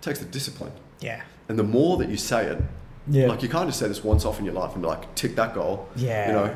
It 0.00 0.02
takes 0.04 0.18
the 0.18 0.24
discipline. 0.24 0.72
Yeah. 1.00 1.20
And 1.48 1.58
the 1.58 1.62
more 1.64 1.96
that 1.98 2.08
you 2.08 2.16
say 2.16 2.46
it, 2.46 2.62
Yeah. 3.08 3.26
like 3.26 3.42
you 3.42 3.48
can't 3.48 3.66
just 3.66 3.78
say 3.78 3.88
this 3.88 4.02
once 4.04 4.24
off 4.24 4.38
in 4.38 4.44
your 4.44 4.54
life 4.54 4.72
and 4.74 4.82
be 4.82 4.88
like, 4.88 5.14
tick 5.14 5.36
that 5.36 5.54
goal. 5.54 5.88
Yeah. 5.96 6.26
You 6.28 6.32
know, 6.32 6.50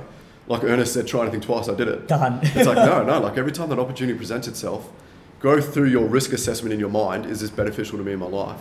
like 0.47 0.65
Ernest 0.65 0.93
said, 0.95 1.07
try 1.07 1.23
anything 1.23 1.41
twice, 1.41 1.69
I 1.69 1.75
did 1.75 1.89
it. 1.89 2.07
Done. 2.09 2.39
It's 2.43 2.67
like, 2.67 2.77
no, 2.91 3.03
no, 3.05 3.19
like 3.21 3.37
every 3.37 3.53
time 3.53 3.69
that 3.71 3.79
opportunity 3.79 4.17
presents 4.17 4.47
itself, 4.49 4.91
go 5.41 5.61
through 5.61 5.89
your 5.89 6.07
risk 6.07 6.33
assessment 6.33 6.73
in 6.73 6.81
your 6.81 6.89
mind. 6.91 7.27
Is 7.27 7.41
this 7.41 7.51
beneficial 7.51 7.99
to 7.99 8.05
me 8.05 8.13
in 8.13 8.19
my 8.19 8.27
life? 8.27 8.61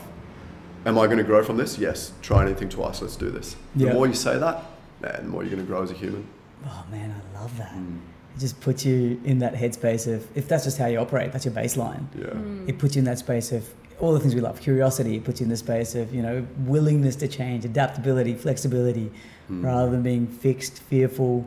Am 0.86 0.98
I 0.98 1.06
going 1.06 1.18
to 1.18 1.24
grow 1.24 1.44
from 1.44 1.58
this? 1.58 1.78
Yes. 1.78 2.12
Try 2.22 2.44
anything 2.44 2.70
twice. 2.70 3.02
Let's 3.02 3.16
do 3.16 3.30
this. 3.30 3.56
Yeah. 3.76 3.90
The 3.90 3.94
more 3.96 4.08
you 4.08 4.14
say 4.14 4.38
that, 4.38 4.64
man, 5.02 5.16
the 5.24 5.30
more 5.30 5.44
you're 5.44 5.52
going 5.52 5.66
to 5.66 5.68
grow 5.72 5.82
as 5.84 5.92
a 5.92 5.94
human. 5.94 6.28
oh 6.66 6.86
man, 6.92 7.14
I 7.36 7.40
love 7.42 7.58
that. 7.58 7.74
Mm. 7.74 8.00
It 8.36 8.40
just 8.40 8.60
puts 8.62 8.84
you 8.84 9.22
in 9.24 9.40
that 9.40 9.54
headspace 9.54 10.12
of 10.14 10.26
if 10.36 10.48
that's 10.48 10.64
just 10.64 10.78
how 10.78 10.88
you 10.88 10.98
operate, 11.00 11.32
that's 11.32 11.46
your 11.46 11.54
baseline. 11.54 12.06
Yeah. 12.18 12.68
It 12.68 12.80
puts 12.80 12.96
you 12.96 13.00
in 13.00 13.06
that 13.06 13.20
space 13.20 13.52
of 13.52 13.68
all 14.00 14.12
the 14.14 14.20
things 14.20 14.34
we 14.36 14.42
love. 14.42 14.60
Curiosity 14.60 15.16
it 15.18 15.24
puts 15.24 15.40
you 15.40 15.44
in 15.46 15.50
the 15.52 15.58
space 15.58 15.94
of, 15.96 16.14
you 16.14 16.22
know, 16.22 16.46
willingness 16.60 17.16
to 17.18 17.28
change, 17.28 17.64
adaptability, 17.66 18.34
flexibility, 18.34 19.12
Mm. 19.52 19.62
rather 19.62 19.92
than 19.92 20.02
being 20.04 20.26
fixed, 20.26 20.80
fearful, 20.84 21.46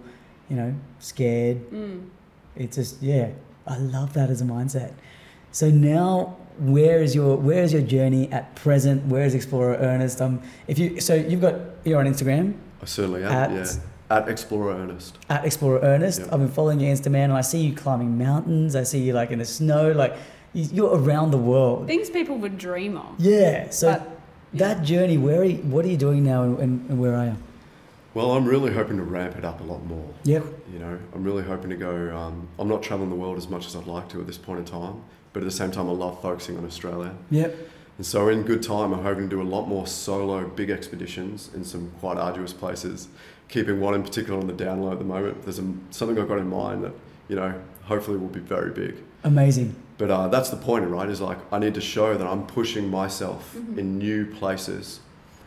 you 0.51 0.57
know, 0.57 0.75
scared. 1.01 1.59
Mm. 1.71 2.09
It's 2.55 2.77
just 2.77 3.03
yeah, 3.03 3.31
I 3.67 3.79
love 3.79 4.13
that 4.13 4.29
as 4.31 4.41
a 4.43 4.45
mindset. 4.45 4.93
So 5.51 5.71
now 5.71 6.37
where 6.59 7.03
is 7.03 7.15
your 7.15 7.37
where 7.37 7.63
is 7.63 7.73
your 7.73 7.83
journey 7.83 8.31
at 8.33 8.55
present? 8.55 9.05
Where 9.07 9.25
is 9.25 9.35
Explorer 9.35 9.77
Ernest? 9.77 10.21
Um 10.21 10.41
if 10.69 10.79
you 10.79 11.01
so 11.01 11.15
you've 11.15 11.41
got 11.41 11.55
you're 11.85 11.99
on 12.01 12.07
Instagram 12.07 12.55
I 12.83 12.85
certainly 12.87 13.25
am. 13.25 13.33
At- 13.33 13.51
yeah. 13.53 13.67
At 14.09 14.29
Explorer 14.29 14.75
Ernest. 14.77 15.19
at 15.29 15.45
Explorer 15.45 15.81
Ernest. 15.83 16.21
Yep. 16.21 16.33
I've 16.33 16.39
been 16.39 16.49
following 16.49 16.79
your 16.79 16.95
Instagram 16.95 17.25
and 17.25 17.33
I 17.33 17.41
see 17.41 17.61
you 17.61 17.75
climbing 17.75 18.17
mountains. 18.17 18.77
I 18.77 18.85
see 18.85 19.01
you 19.01 19.13
like 19.13 19.33
in 19.33 19.41
the 19.41 19.45
snow, 19.45 19.91
like 19.91 20.15
you- 20.53 20.69
you're 20.73 20.95
around 20.97 21.33
the 21.33 21.39
world. 21.39 21.87
Things 21.89 22.09
people 22.09 22.39
would 22.39 22.57
dream 22.57 22.97
of. 22.97 23.07
Yeah. 23.19 23.71
So 23.71 23.93
But- 23.93 24.11
that 24.55 24.83
journey, 24.85 25.19
where 25.19 25.41
are 25.41 25.45
you, 25.45 25.57
what 25.59 25.85
are 25.85 25.89
you 25.89 25.97
doing 25.97 26.23
now 26.25 26.45
and, 26.45 26.59
and, 26.61 26.91
and 26.91 27.01
where 27.01 27.15
are 27.17 27.25
you? 27.27 27.37
Well, 28.15 28.31
I'm 28.31 28.47
really 28.47 28.73
hoping 28.73 28.97
to 28.97 29.03
ramp 29.03 29.37
it 29.37 29.45
up 29.45 29.61
a 29.61 29.65
lot 29.65 29.85
more. 29.85 30.09
Yep. 30.23 30.45
You 30.73 30.79
know, 30.79 30.99
I'm 31.15 31.25
really 31.25 31.43
hoping 31.43 31.69
to 31.71 31.77
go. 31.77 32.17
Um, 32.17 32.49
I'm 32.59 32.69
not 32.69 32.83
traveling 32.83 33.11
the 33.11 33.17
world 33.17 33.37
as 33.37 33.49
much 33.49 33.67
as 33.67 33.75
I'd 33.77 33.87
like 33.89 34.09
to 34.11 34.21
at 34.21 34.27
this 34.29 34.39
point 34.39 34.61
in 34.61 34.65
time, 34.65 35.03
but 35.37 35.43
at 35.43 35.51
the 35.51 35.55
same 35.55 35.71
time, 35.71 35.87
I 35.87 35.93
love 35.93 36.23
focusing 36.23 36.57
on 36.57 36.65
Australia. 36.65 37.15
Yep. 37.29 37.55
And 37.99 38.07
so, 38.07 38.31
in 38.31 38.43
good 38.45 38.63
time, 38.63 38.95
I'm 38.95 39.03
hoping 39.03 39.25
to 39.25 39.37
do 39.37 39.43
a 39.43 39.45
lot 39.45 39.69
more 39.69 39.87
solo 39.87 40.49
big 40.49 40.71
expeditions 40.71 41.51
in 41.55 41.63
some 41.63 41.91
quite 42.01 42.17
arduous 42.17 42.55
places. 42.55 43.09
Keeping 43.51 43.79
one 43.79 43.93
in 43.93 44.03
particular 44.03 44.41
on 44.41 44.47
the 44.47 44.55
down 44.55 44.81
low 44.81 44.93
at 44.93 44.99
the 44.99 45.05
moment. 45.05 45.43
There's 45.43 45.59
a, 45.59 45.75
something 45.91 46.19
I've 46.19 46.27
got 46.27 46.39
in 46.39 46.49
mind 46.49 46.85
that, 46.85 46.95
you 47.29 47.37
know, 47.37 47.53
hopefully 47.83 48.17
will 48.17 48.29
be 48.29 48.41
very 48.41 48.71
big. 48.71 48.97
Amazing. 49.25 49.77
But 49.99 50.11
uh, 50.11 50.29
that's 50.29 50.49
the 50.49 50.57
point, 50.57 50.89
right? 50.89 51.11
Is 51.11 51.21
like 51.21 51.37
I 51.53 51.59
need 51.59 51.75
to 51.75 51.83
show 51.83 52.17
that 52.17 52.27
I'm 52.27 52.47
pushing 52.47 52.89
myself 52.89 53.57
in 53.77 53.99
new 53.99 54.25
places, 54.25 55.01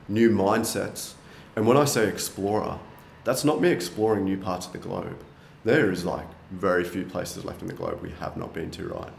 new 0.08 0.30
mindsets. 0.30 1.14
And 1.56 1.66
when 1.66 1.78
I 1.78 1.86
say 1.86 2.08
explorer, 2.08 2.78
that's 3.24 3.44
not 3.44 3.60
me 3.60 3.70
exploring 3.70 4.24
new 4.24 4.38
parts 4.38 4.68
of 4.68 4.72
the 4.72 4.78
globe. 4.78 5.18
There 5.64 5.92
is 5.92 6.06
like 6.06 6.28
very 6.52 6.84
few 6.84 7.06
places 7.06 7.44
left 7.44 7.64
in 7.64 7.68
the 7.68 7.74
globe 7.74 8.04
we 8.04 8.12
have 8.20 8.38
not 8.38 8.54
been 8.54 8.70
to, 8.70 8.88
right? 8.90 9.14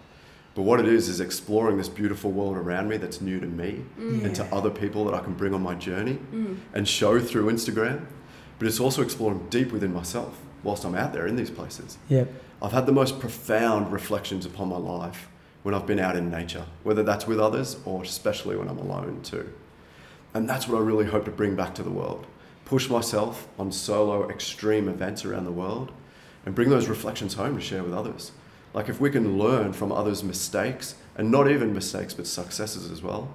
But 0.61 0.67
what 0.67 0.81
it 0.81 0.89
is 0.89 1.09
is 1.09 1.21
exploring 1.21 1.79
this 1.79 1.89
beautiful 1.89 2.31
world 2.31 2.55
around 2.55 2.87
me 2.91 2.99
that's 2.99 3.23
new 3.23 3.41
to 3.41 3.47
me 3.47 3.83
mm. 3.99 4.23
and 4.23 4.37
to 4.37 4.45
other 4.55 4.69
people 4.69 5.07
that 5.07 5.15
I 5.15 5.21
can 5.21 5.33
bring 5.33 5.55
on 5.55 5.63
my 5.63 5.75
journey 5.75 6.19
mm. 6.35 6.59
and 6.75 6.87
show 6.87 7.19
through 7.19 7.51
Instagram. 7.51 8.05
But 8.59 8.69
it's 8.69 8.79
also 8.79 9.01
exploring 9.01 9.47
deep 9.49 9.73
within 9.73 9.95
myself 9.95 10.39
whilst 10.63 10.85
I'm 10.85 10.95
out 10.95 11.15
there 11.15 11.27
in 11.27 11.35
these 11.35 11.49
places. 11.49 11.97
Yep. 12.11 12.31
I've 12.61 12.73
had 12.73 12.85
the 12.85 12.93
most 12.93 13.21
profound 13.21 13.91
reflections 13.91 14.45
upon 14.45 14.69
my 14.69 14.77
life 14.77 15.31
when 15.63 15.75
I've 15.75 15.87
been 15.87 15.99
out 15.99 16.15
in 16.15 16.31
nature, 16.31 16.67
whether 16.83 17.03
that's 17.03 17.27
with 17.27 17.41
others 17.41 17.79
or 17.87 18.03
especially 18.03 18.55
when 18.55 18.69
I'm 18.69 18.77
alone 18.77 19.23
too. 19.23 19.51
And 20.35 20.47
that's 20.47 20.69
what 20.69 20.77
I 20.77 20.83
really 20.83 21.07
hope 21.07 21.25
to 21.25 21.31
bring 21.31 21.57
back 21.57 21.75
to 21.77 21.83
the 21.83 21.89
world. 21.89 22.27
Push 22.67 22.91
myself 22.91 23.49
on 23.59 23.73
solo 23.73 24.29
extreme 24.29 24.91
events 24.91 25.25
around 25.25 25.47
the 25.47 25.53
world 25.53 25.91
and 26.45 26.55
bring 26.55 26.69
those 26.69 26.87
reflections 26.87 27.33
home 27.33 27.57
to 27.57 27.63
share 27.63 27.83
with 27.83 27.95
others. 27.95 28.33
Like 28.73 28.89
if 28.89 29.01
we 29.01 29.11
can 29.11 29.39
learn 29.39 29.73
from 29.73 29.91
others' 29.93 30.23
mistakes, 30.23 30.95
and 31.17 31.31
not 31.31 31.51
even 31.51 31.75
mistakes, 31.75 32.15
but 32.15 32.27
successes 32.27 32.91
as 32.91 33.03
well, 33.03 33.33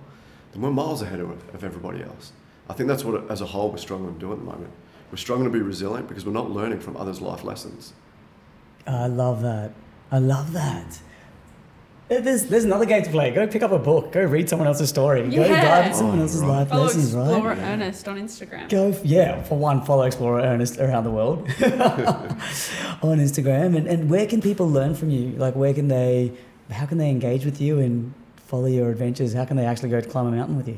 then 0.54 0.62
we're 0.62 0.72
miles 0.72 1.02
ahead 1.02 1.20
of, 1.20 1.30
of 1.54 1.64
everybody 1.64 2.02
else. 2.02 2.32
I 2.70 2.74
think 2.74 2.88
that's 2.88 3.04
what, 3.04 3.30
as 3.30 3.42
a 3.42 3.46
whole, 3.46 3.70
we're 3.70 3.78
struggling 3.78 4.14
to 4.14 4.20
do 4.20 4.32
at 4.32 4.40
the 4.40 4.44
moment. 4.44 4.72
We're 5.12 5.18
struggling 5.18 5.52
to 5.52 5.56
be 5.56 5.62
resilient 5.62 6.08
because 6.08 6.26
we're 6.26 6.32
not 6.32 6.50
learning 6.50 6.80
from 6.80 6.98
others' 6.98 7.22
life 7.22 7.44
lessons. 7.44 7.94
I 8.88 9.08
love 9.08 9.42
that. 9.42 9.74
I 10.12 10.20
love 10.20 10.54
that. 10.54 11.00
There's, 12.08 12.44
there's 12.46 12.66
another 12.66 12.86
game 12.86 13.02
to 13.04 13.10
play. 13.10 13.32
Go 13.32 13.48
pick 13.48 13.64
up 13.64 13.72
a 13.72 13.80
book. 13.80 14.12
Go 14.12 14.24
read 14.24 14.48
someone 14.48 14.68
else's 14.68 14.90
story. 14.90 15.28
Go 15.28 15.44
dive 15.48 15.86
into 15.88 15.98
someone 15.98 16.20
else's 16.20 16.42
right. 16.42 16.48
life 16.50 16.70
Follow 16.70 16.84
lessons, 16.84 17.06
Explorer 17.16 17.50
right? 17.50 17.58
Ernest 17.58 18.08
on 18.08 18.18
Instagram. 18.20 18.70
Go, 18.70 18.90
f- 18.90 19.04
yeah, 19.04 19.42
for 19.42 19.58
one, 19.58 19.82
follow 19.84 20.04
Explorer 20.04 20.42
Ernest 20.42 20.80
around 20.80 21.04
the 21.04 21.10
world 21.10 21.40
on 23.02 23.18
Instagram. 23.20 23.76
And, 23.76 23.88
and 23.88 24.10
where 24.10 24.28
can 24.28 24.40
people 24.40 24.70
learn 24.70 24.94
from 24.94 25.10
you? 25.10 25.30
Like, 25.32 25.56
where 25.56 25.74
can 25.74 25.88
they, 25.88 26.32
how 26.70 26.86
can 26.86 27.00
they 27.00 27.10
engage 27.10 27.44
with 27.44 27.60
you 27.60 27.80
and 27.80 28.14
follow 28.38 28.68
your 28.68 28.92
adventures? 28.92 29.34
How 29.34 29.46
can 29.46 29.58
they 29.58 29.66
actually 29.66 29.90
go 29.90 30.00
to 30.00 30.08
climb 30.08 30.28
a 30.28 30.32
mountain 30.32 30.58
with 30.58 30.68
you? 30.68 30.78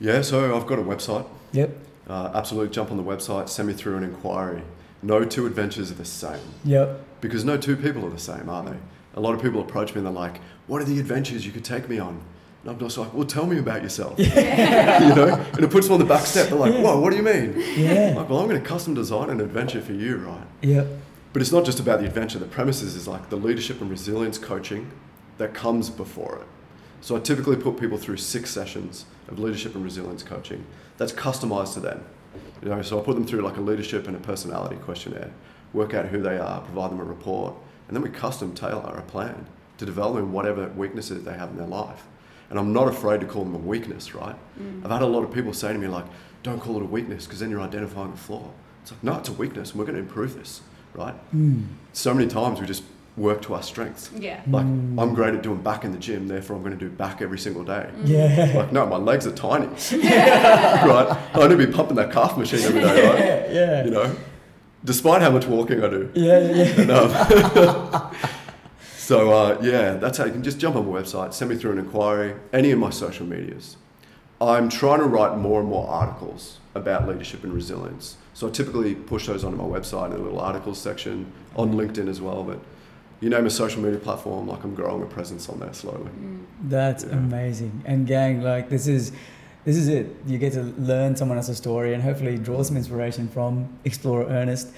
Yeah, 0.00 0.22
so 0.22 0.56
I've 0.56 0.66
got 0.66 0.78
a 0.78 0.82
website. 0.82 1.26
Yep, 1.52 1.70
Uh, 2.08 2.30
absolutely, 2.34 2.70
jump 2.72 2.90
on 2.90 2.96
the 2.96 3.02
website, 3.02 3.50
send 3.50 3.68
me 3.68 3.74
through 3.74 3.98
an 3.98 4.04
inquiry. 4.04 4.62
No 5.02 5.24
two 5.24 5.44
adventures 5.46 5.90
are 5.90 5.94
the 5.94 6.04
same 6.04 6.38
yep, 6.64 7.04
because 7.20 7.44
no 7.44 7.56
two 7.58 7.76
people 7.76 8.04
are 8.06 8.10
the 8.10 8.18
same, 8.18 8.48
are 8.48 8.62
they? 8.64 8.76
A 9.14 9.20
lot 9.20 9.34
of 9.34 9.42
people 9.42 9.60
approach 9.60 9.90
me 9.94 9.98
and 9.98 10.06
they're 10.06 10.12
like, 10.12 10.40
"What 10.66 10.80
are 10.80 10.84
the 10.84 11.00
adventures 11.00 11.44
you 11.44 11.52
could 11.52 11.64
take 11.64 11.88
me 11.88 11.98
on?" 11.98 12.20
And 12.62 12.70
I'm 12.72 12.78
just 12.78 12.96
like, 12.98 13.12
"Well, 13.14 13.26
tell 13.26 13.46
me 13.46 13.58
about 13.58 13.82
yourself." 13.82 14.18
you 14.18 14.24
know, 14.26 15.44
and 15.54 15.60
it 15.64 15.70
puts 15.70 15.86
them 15.86 15.94
on 15.94 15.98
the 16.00 16.06
back 16.06 16.26
step. 16.26 16.48
They're 16.48 16.58
like, 16.58 16.74
Yeah. 16.74 16.82
"Whoa, 16.82 17.00
what 17.00 17.10
do 17.10 17.16
you 17.16 17.22
mean?" 17.22 17.54
yeah, 17.76 18.14
Like, 18.16 18.28
well, 18.28 18.38
I'm 18.40 18.48
going 18.48 18.60
to 18.62 18.66
custom 18.68 18.94
design 18.94 19.30
an 19.30 19.40
adventure 19.40 19.80
for 19.80 19.92
you, 19.92 20.16
right? 20.18 20.46
yep, 20.62 20.86
But 21.32 21.42
it's 21.42 21.52
not 21.52 21.64
just 21.64 21.80
about 21.80 22.00
the 22.00 22.06
adventure. 22.06 22.38
The 22.38 22.46
premises 22.46 22.94
is 22.94 23.08
like 23.08 23.30
the 23.30 23.36
leadership 23.36 23.80
and 23.80 23.90
resilience 23.90 24.38
coaching 24.38 24.90
that 25.38 25.54
comes 25.54 25.90
before 25.90 26.38
it. 26.42 26.46
So 27.00 27.16
I 27.16 27.20
typically 27.20 27.56
put 27.56 27.78
people 27.80 27.96
through 27.98 28.18
six 28.18 28.50
sessions 28.50 29.06
of 29.28 29.38
leadership 29.38 29.74
and 29.74 29.82
resilience 29.82 30.22
coaching 30.22 30.66
that's 30.98 31.12
customized 31.12 31.72
to 31.74 31.80
them. 31.80 32.04
You 32.62 32.68
know, 32.68 32.82
so 32.82 33.00
I 33.00 33.02
put 33.02 33.14
them 33.14 33.26
through 33.26 33.40
like 33.40 33.56
a 33.56 33.60
leadership 33.62 34.06
and 34.06 34.14
a 34.14 34.20
personality 34.20 34.76
questionnaire, 34.76 35.30
work 35.72 35.94
out 35.94 36.06
who 36.06 36.20
they 36.22 36.38
are, 36.38 36.60
provide 36.60 36.90
them 36.90 37.00
a 37.00 37.04
report, 37.04 37.54
and 37.88 37.96
then 37.96 38.02
we 38.02 38.10
custom 38.10 38.54
tailor 38.54 38.94
a 38.98 39.02
plan 39.02 39.46
to 39.78 39.86
develop 39.86 40.18
in 40.18 40.32
whatever 40.32 40.68
weaknesses 40.76 41.24
they 41.24 41.32
have 41.34 41.50
in 41.50 41.56
their 41.56 41.66
life. 41.66 42.04
And 42.50 42.58
I'm 42.58 42.72
not 42.72 42.88
afraid 42.88 43.20
to 43.20 43.26
call 43.26 43.44
them 43.44 43.54
a 43.54 43.58
weakness, 43.58 44.14
right? 44.14 44.34
Mm. 44.60 44.84
I've 44.84 44.90
had 44.90 45.02
a 45.02 45.06
lot 45.06 45.22
of 45.22 45.32
people 45.32 45.52
say 45.52 45.72
to 45.72 45.78
me, 45.78 45.86
like, 45.88 46.04
don't 46.42 46.60
call 46.60 46.76
it 46.76 46.82
a 46.82 46.86
weakness 46.86 47.24
because 47.24 47.38
then 47.40 47.50
you're 47.50 47.60
identifying 47.60 48.12
a 48.12 48.16
flaw. 48.16 48.50
It's 48.82 48.90
like, 48.92 49.04
no, 49.04 49.14
it's 49.18 49.28
a 49.28 49.32
weakness 49.32 49.70
and 49.70 49.78
we're 49.78 49.84
going 49.84 49.94
to 49.96 50.02
improve 50.02 50.34
this, 50.34 50.60
right? 50.94 51.14
Mm. 51.34 51.66
So 51.92 52.12
many 52.12 52.26
times 52.28 52.60
we 52.60 52.66
just 52.66 52.82
work 53.16 53.42
to 53.42 53.54
our 53.54 53.62
strengths. 53.62 54.10
Yeah. 54.16 54.40
Like, 54.48 54.64
Mm. 54.66 55.00
I'm 55.00 55.14
great 55.14 55.34
at 55.34 55.42
doing 55.42 55.62
back 55.62 55.84
in 55.84 55.92
the 55.92 55.98
gym, 55.98 56.26
therefore 56.28 56.56
I'm 56.56 56.62
going 56.62 56.76
to 56.76 56.84
do 56.84 56.90
back 56.90 57.22
every 57.22 57.38
single 57.38 57.62
day. 57.64 57.88
Mm. 57.98 58.08
Yeah. 58.08 58.52
Like, 58.56 58.72
no, 58.72 58.86
my 58.86 58.96
legs 58.96 59.26
are 59.26 59.32
tiny, 59.32 59.66
right? 59.92 61.16
I 61.34 61.38
need 61.48 61.48
to 61.50 61.56
be 61.56 61.66
pumping 61.72 61.96
that 61.96 62.12
calf 62.12 62.36
machine 62.36 62.60
every 62.60 62.80
day, 62.80 63.08
right? 63.08 63.18
Yeah, 63.50 63.52
yeah. 63.52 63.84
You 63.84 63.90
know, 63.90 64.16
despite 64.84 65.22
how 65.22 65.30
much 65.30 65.46
walking 65.46 65.82
I 65.82 65.88
do. 65.88 66.10
Yeah, 66.14 66.38
yeah, 66.38 66.54
yeah. 66.54 66.80
And, 66.80 66.90
um, 66.90 68.14
so 68.96 69.32
uh, 69.32 69.58
yeah, 69.62 69.94
that's 69.94 70.18
how 70.18 70.24
you 70.24 70.32
can 70.32 70.42
just 70.42 70.58
jump 70.58 70.76
on 70.76 70.90
my 70.90 71.00
website, 71.00 71.34
send 71.34 71.50
me 71.50 71.56
through 71.56 71.72
an 71.72 71.78
inquiry, 71.78 72.34
any 72.52 72.70
of 72.70 72.78
my 72.78 72.90
social 72.90 73.26
medias. 73.26 73.76
I'm 74.40 74.68
trying 74.68 75.00
to 75.00 75.04
write 75.06 75.36
more 75.36 75.60
and 75.60 75.68
more 75.68 75.86
articles 75.88 76.58
about 76.74 77.06
leadership 77.06 77.44
and 77.44 77.52
resilience. 77.52 78.16
So 78.32 78.48
I 78.48 78.50
typically 78.50 78.94
push 78.94 79.26
those 79.26 79.44
onto 79.44 79.56
my 79.58 79.64
website 79.64 80.06
in 80.06 80.12
a 80.12 80.18
little 80.18 80.40
articles 80.40 80.80
section 80.80 81.30
on 81.56 81.74
LinkedIn 81.74 82.08
as 82.08 82.20
well. 82.22 82.42
But 82.44 82.58
you 83.20 83.28
name 83.28 83.44
a 83.44 83.50
social 83.50 83.82
media 83.82 83.98
platform, 83.98 84.48
like 84.48 84.64
I'm 84.64 84.74
growing 84.74 85.02
a 85.02 85.06
presence 85.06 85.48
on 85.50 85.58
there 85.60 85.74
slowly. 85.74 86.08
Mm. 86.18 86.44
That's 86.64 87.04
Yeah. 87.04 87.10
amazing. 87.10 87.82
And 87.84 88.06
gang, 88.06 88.40
like 88.42 88.70
this 88.70 88.86
is 88.86 89.12
this 89.64 89.76
is 89.76 89.88
it. 89.88 90.06
You 90.26 90.38
get 90.38 90.52
to 90.54 90.62
learn 90.78 91.16
someone 91.16 91.36
else's 91.38 91.56
story 91.58 91.94
and 91.94 92.02
hopefully 92.02 92.38
draw 92.38 92.62
some 92.62 92.76
inspiration 92.76 93.28
from 93.28 93.68
Explorer 93.84 94.26
Ernest. 94.26 94.68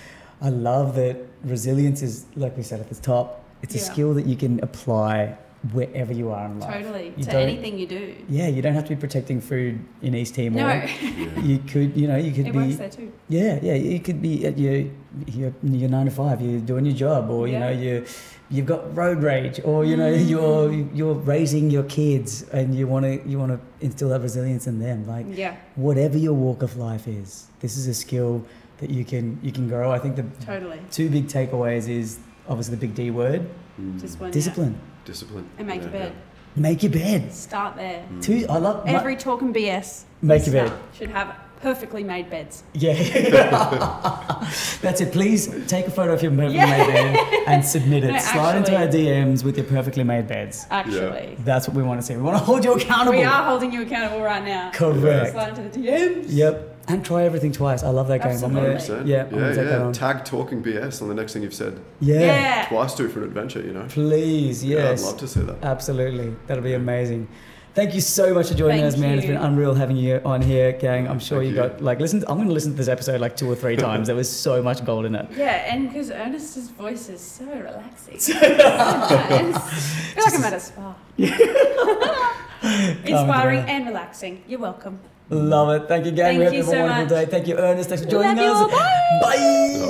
I 0.40 0.48
love 0.48 0.96
that 0.96 1.16
resilience 1.44 2.02
is 2.02 2.26
like 2.36 2.56
we 2.56 2.62
said 2.62 2.80
at 2.80 2.88
the 2.88 2.96
top, 2.96 3.44
it's 3.62 3.74
a 3.74 3.78
Yeah. 3.78 3.84
skill 3.84 4.14
that 4.14 4.26
you 4.26 4.36
can 4.36 4.58
apply 4.62 5.36
wherever 5.70 6.12
you 6.12 6.30
are 6.30 6.46
in 6.46 6.58
life. 6.58 6.74
Totally. 6.82 7.14
You 7.16 7.24
to 7.24 7.36
anything 7.36 7.78
you 7.78 7.86
do. 7.86 8.16
Yeah, 8.28 8.48
you 8.48 8.62
don't 8.62 8.74
have 8.74 8.84
to 8.84 8.90
be 8.90 8.96
protecting 8.96 9.40
food 9.40 9.78
in 10.02 10.14
East 10.14 10.34
Timor. 10.34 10.56
No, 10.58 10.66
Yeah. 10.66 11.40
You 11.40 11.58
could, 11.58 11.96
you 11.96 12.08
know, 12.08 12.16
you 12.16 12.32
could 12.32 12.48
it 12.48 12.52
be 12.52 12.58
works 12.58 12.76
there 12.76 12.90
too. 12.90 13.12
Yeah, 13.28 13.58
yeah. 13.62 13.74
You 13.74 14.00
could 14.00 14.20
be 14.20 14.44
at 14.46 14.58
your 14.58 14.86
your, 15.26 15.52
your 15.62 15.88
nine 15.88 16.06
to 16.06 16.10
five. 16.10 16.40
You're 16.42 16.60
doing 16.60 16.84
your 16.86 16.96
job, 16.96 17.30
or 17.30 17.46
you 17.46 17.58
know 17.58 17.70
you 17.70 18.04
you've 18.50 18.66
got 18.66 18.94
road 18.96 19.22
rage, 19.22 19.60
or 19.64 19.84
you 19.84 19.96
know 19.96 20.12
Mm. 20.12 20.28
you're 20.28 20.72
you're 20.94 21.14
raising 21.14 21.70
your 21.70 21.84
kids, 21.84 22.42
and 22.52 22.74
you 22.74 22.86
want 22.88 23.04
to 23.04 23.20
you 23.28 23.38
want 23.38 23.52
to 23.52 23.60
instill 23.86 24.08
that 24.08 24.20
resilience 24.20 24.66
in 24.66 24.80
them. 24.80 25.06
Like 25.06 25.26
Yeah, 25.30 25.54
whatever 25.76 26.18
your 26.18 26.34
walk 26.34 26.62
of 26.62 26.76
life 26.76 27.06
is, 27.06 27.46
this 27.60 27.76
is 27.76 27.86
a 27.86 27.94
skill 27.94 28.44
that 28.78 28.90
you 28.90 29.04
can 29.04 29.38
you 29.42 29.52
can 29.52 29.68
grow. 29.68 29.92
I 29.92 29.98
think 30.00 30.16
the 30.16 30.24
totally. 30.44 30.80
two 30.90 31.08
big 31.08 31.28
takeaways 31.28 31.88
is 31.88 32.18
obviously 32.48 32.74
the 32.76 32.80
big 32.86 32.94
D 32.96 33.10
word, 33.12 33.48
Mm. 33.80 34.00
Just 34.00 34.18
one. 34.20 34.32
yeah. 34.32 34.72
Discipline. 35.04 35.44
Discipline. 35.44 35.48
And 35.58 35.66
make 35.68 35.76
Yeah, 35.82 35.82
your 35.82 35.92
bed. 35.92 36.12
Make 36.54 36.82
your 36.82 36.92
bed. 36.92 37.32
Start 37.32 37.76
there. 37.76 38.04
yeah. 38.10 38.18
Mm. 38.18 38.22
Two. 38.22 38.46
I 38.50 38.58
love 38.58 38.84
my- 38.84 38.92
Every 38.92 39.16
talk 39.16 39.40
and 39.42 39.54
BS. 39.54 40.04
Make 40.20 40.46
your 40.46 40.52
bed. 40.68 40.72
Should 40.98 41.10
have 41.10 41.34
perfectly 41.62 42.02
made 42.04 42.28
beds. 42.28 42.62
Yeah. 42.74 42.92
That's 44.82 45.00
it. 45.00 45.12
Please 45.12 45.48
take 45.66 45.86
a 45.86 45.90
photo 45.90 46.12
of 46.12 46.22
your 46.22 46.32
perfectly 46.32 46.54
Yeah. 46.56 46.66
made 46.66 46.86
bed 46.88 47.42
and 47.46 47.64
submit 47.64 48.04
it. 48.08 48.12
No, 48.12 48.18
Slide 48.18 48.56
into 48.56 48.76
our 48.76 48.86
DMs 48.88 49.44
with 49.44 49.56
your 49.56 49.66
perfectly 49.66 50.04
made 50.04 50.26
beds. 50.26 50.66
Actually, 50.70 51.36
That's 51.44 51.68
what 51.68 51.76
we 51.76 51.82
want 51.82 52.00
to 52.00 52.06
see. 52.06 52.16
We 52.16 52.22
want 52.22 52.36
to 52.38 52.44
hold 52.44 52.64
you 52.64 52.74
accountable. 52.74 53.12
we 53.18 53.24
are 53.24 53.44
holding 53.44 53.72
you 53.72 53.82
accountable 53.82 54.22
right 54.22 54.44
now. 54.44 54.70
Correct. 54.72 55.32
Slide 55.32 55.56
into 55.58 55.62
the 55.78 55.86
DMs. 55.88 56.24
Yep. 56.28 56.71
And 56.88 57.04
try 57.04 57.22
everything 57.24 57.52
twice. 57.52 57.82
I 57.82 57.90
love 57.90 58.08
that 58.08 58.22
game. 58.22 58.32
I'm 58.44 58.54
gonna, 58.54 58.70
Absolutely. 58.70 59.12
100%. 59.12 59.14
yeah, 59.14 59.24
I'm 59.24 59.34
yeah, 59.34 59.40
gonna 59.40 59.54
that 59.54 59.86
yeah. 59.86 59.92
Tag 59.92 60.24
talking 60.24 60.62
BS 60.62 61.00
on 61.02 61.08
the 61.08 61.14
next 61.14 61.32
thing 61.32 61.42
you've 61.42 61.54
said. 61.54 61.80
yeah. 62.00 62.20
Yeah. 62.20 62.66
Twice 62.68 62.94
do 62.94 63.08
for 63.08 63.20
an 63.20 63.26
adventure, 63.26 63.60
you 63.62 63.72
know? 63.72 63.86
Please, 63.88 64.64
Yeah, 64.64 64.78
yes. 64.90 65.02
I'd 65.02 65.06
love 65.06 65.18
to 65.20 65.28
see 65.28 65.40
that. 65.40 65.62
Absolutely. 65.62 66.34
That'll 66.46 66.64
be 66.64 66.74
amazing. 66.74 67.28
Thank 67.74 67.94
you 67.94 68.02
so 68.02 68.34
much 68.34 68.48
for 68.48 68.54
joining 68.54 68.82
Thank 68.82 68.94
us, 68.94 69.00
man. 69.00 69.16
It's 69.16 69.26
been 69.26 69.38
unreal 69.38 69.72
having 69.74 69.96
you 69.96 70.20
on 70.26 70.42
here, 70.42 70.72
gang. 70.72 71.08
I'm 71.08 71.18
sure 71.18 71.38
Thank 71.40 71.54
you 71.56 71.62
you. 71.62 71.68
got 71.68 71.80
like 71.80 72.00
listen. 72.00 72.22
I'm 72.28 72.36
going 72.36 72.48
to 72.48 72.52
listen 72.52 72.72
to 72.72 72.76
this 72.76 72.88
episode 72.88 73.18
like 73.18 73.34
two 73.34 73.50
or 73.50 73.54
three 73.54 73.76
times. 73.88 74.08
There 74.08 74.16
was 74.16 74.28
so 74.28 74.62
much 74.62 74.84
gold 74.84 75.06
in 75.06 75.14
it. 75.14 75.26
Yeah, 75.34 75.72
and 75.74 75.88
because 75.88 76.10
Ernest's 76.10 76.68
voice 76.68 77.08
is 77.08 77.22
so 77.22 77.46
relaxing. 77.46 78.18
so 78.20 78.32
nice. 78.34 79.56
I 79.56 80.12
feel 80.14 80.24
like 80.24 80.34
I'm 80.34 80.44
at 80.44 80.52
a 80.52 80.60
spa. 80.60 80.94
Inspiring 83.06 83.60
down. 83.60 83.68
and 83.70 83.86
relaxing. 83.86 84.42
You're 84.46 84.60
welcome. 84.60 85.00
Love 85.32 85.70
it. 85.82 85.88
Thank 85.88 86.04
you, 86.06 86.12
gang. 86.12 86.38
Thank 86.38 86.38
we 86.38 86.44
hope 86.44 86.52
you 86.54 86.58
you 86.58 86.64
have 86.64 86.72
so 86.72 86.78
a 86.78 86.82
wonderful 86.82 87.04
much. 87.04 87.08
day. 87.08 87.30
Thank 87.30 87.48
you, 87.48 87.56
Ernest. 87.56 87.88
Thanks 87.88 88.04
for 88.04 88.10
joining 88.10 88.36
Love 88.36 88.44
you 88.44 88.52
us. 88.52 88.60
all. 88.62 88.68
Bye. 88.68 89.18
Bye. 89.22 89.36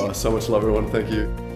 Oh, 0.09 0.13
so 0.13 0.31
much 0.31 0.49
love, 0.49 0.63
everyone. 0.63 0.89
Thank 0.91 1.11
you. 1.11 1.52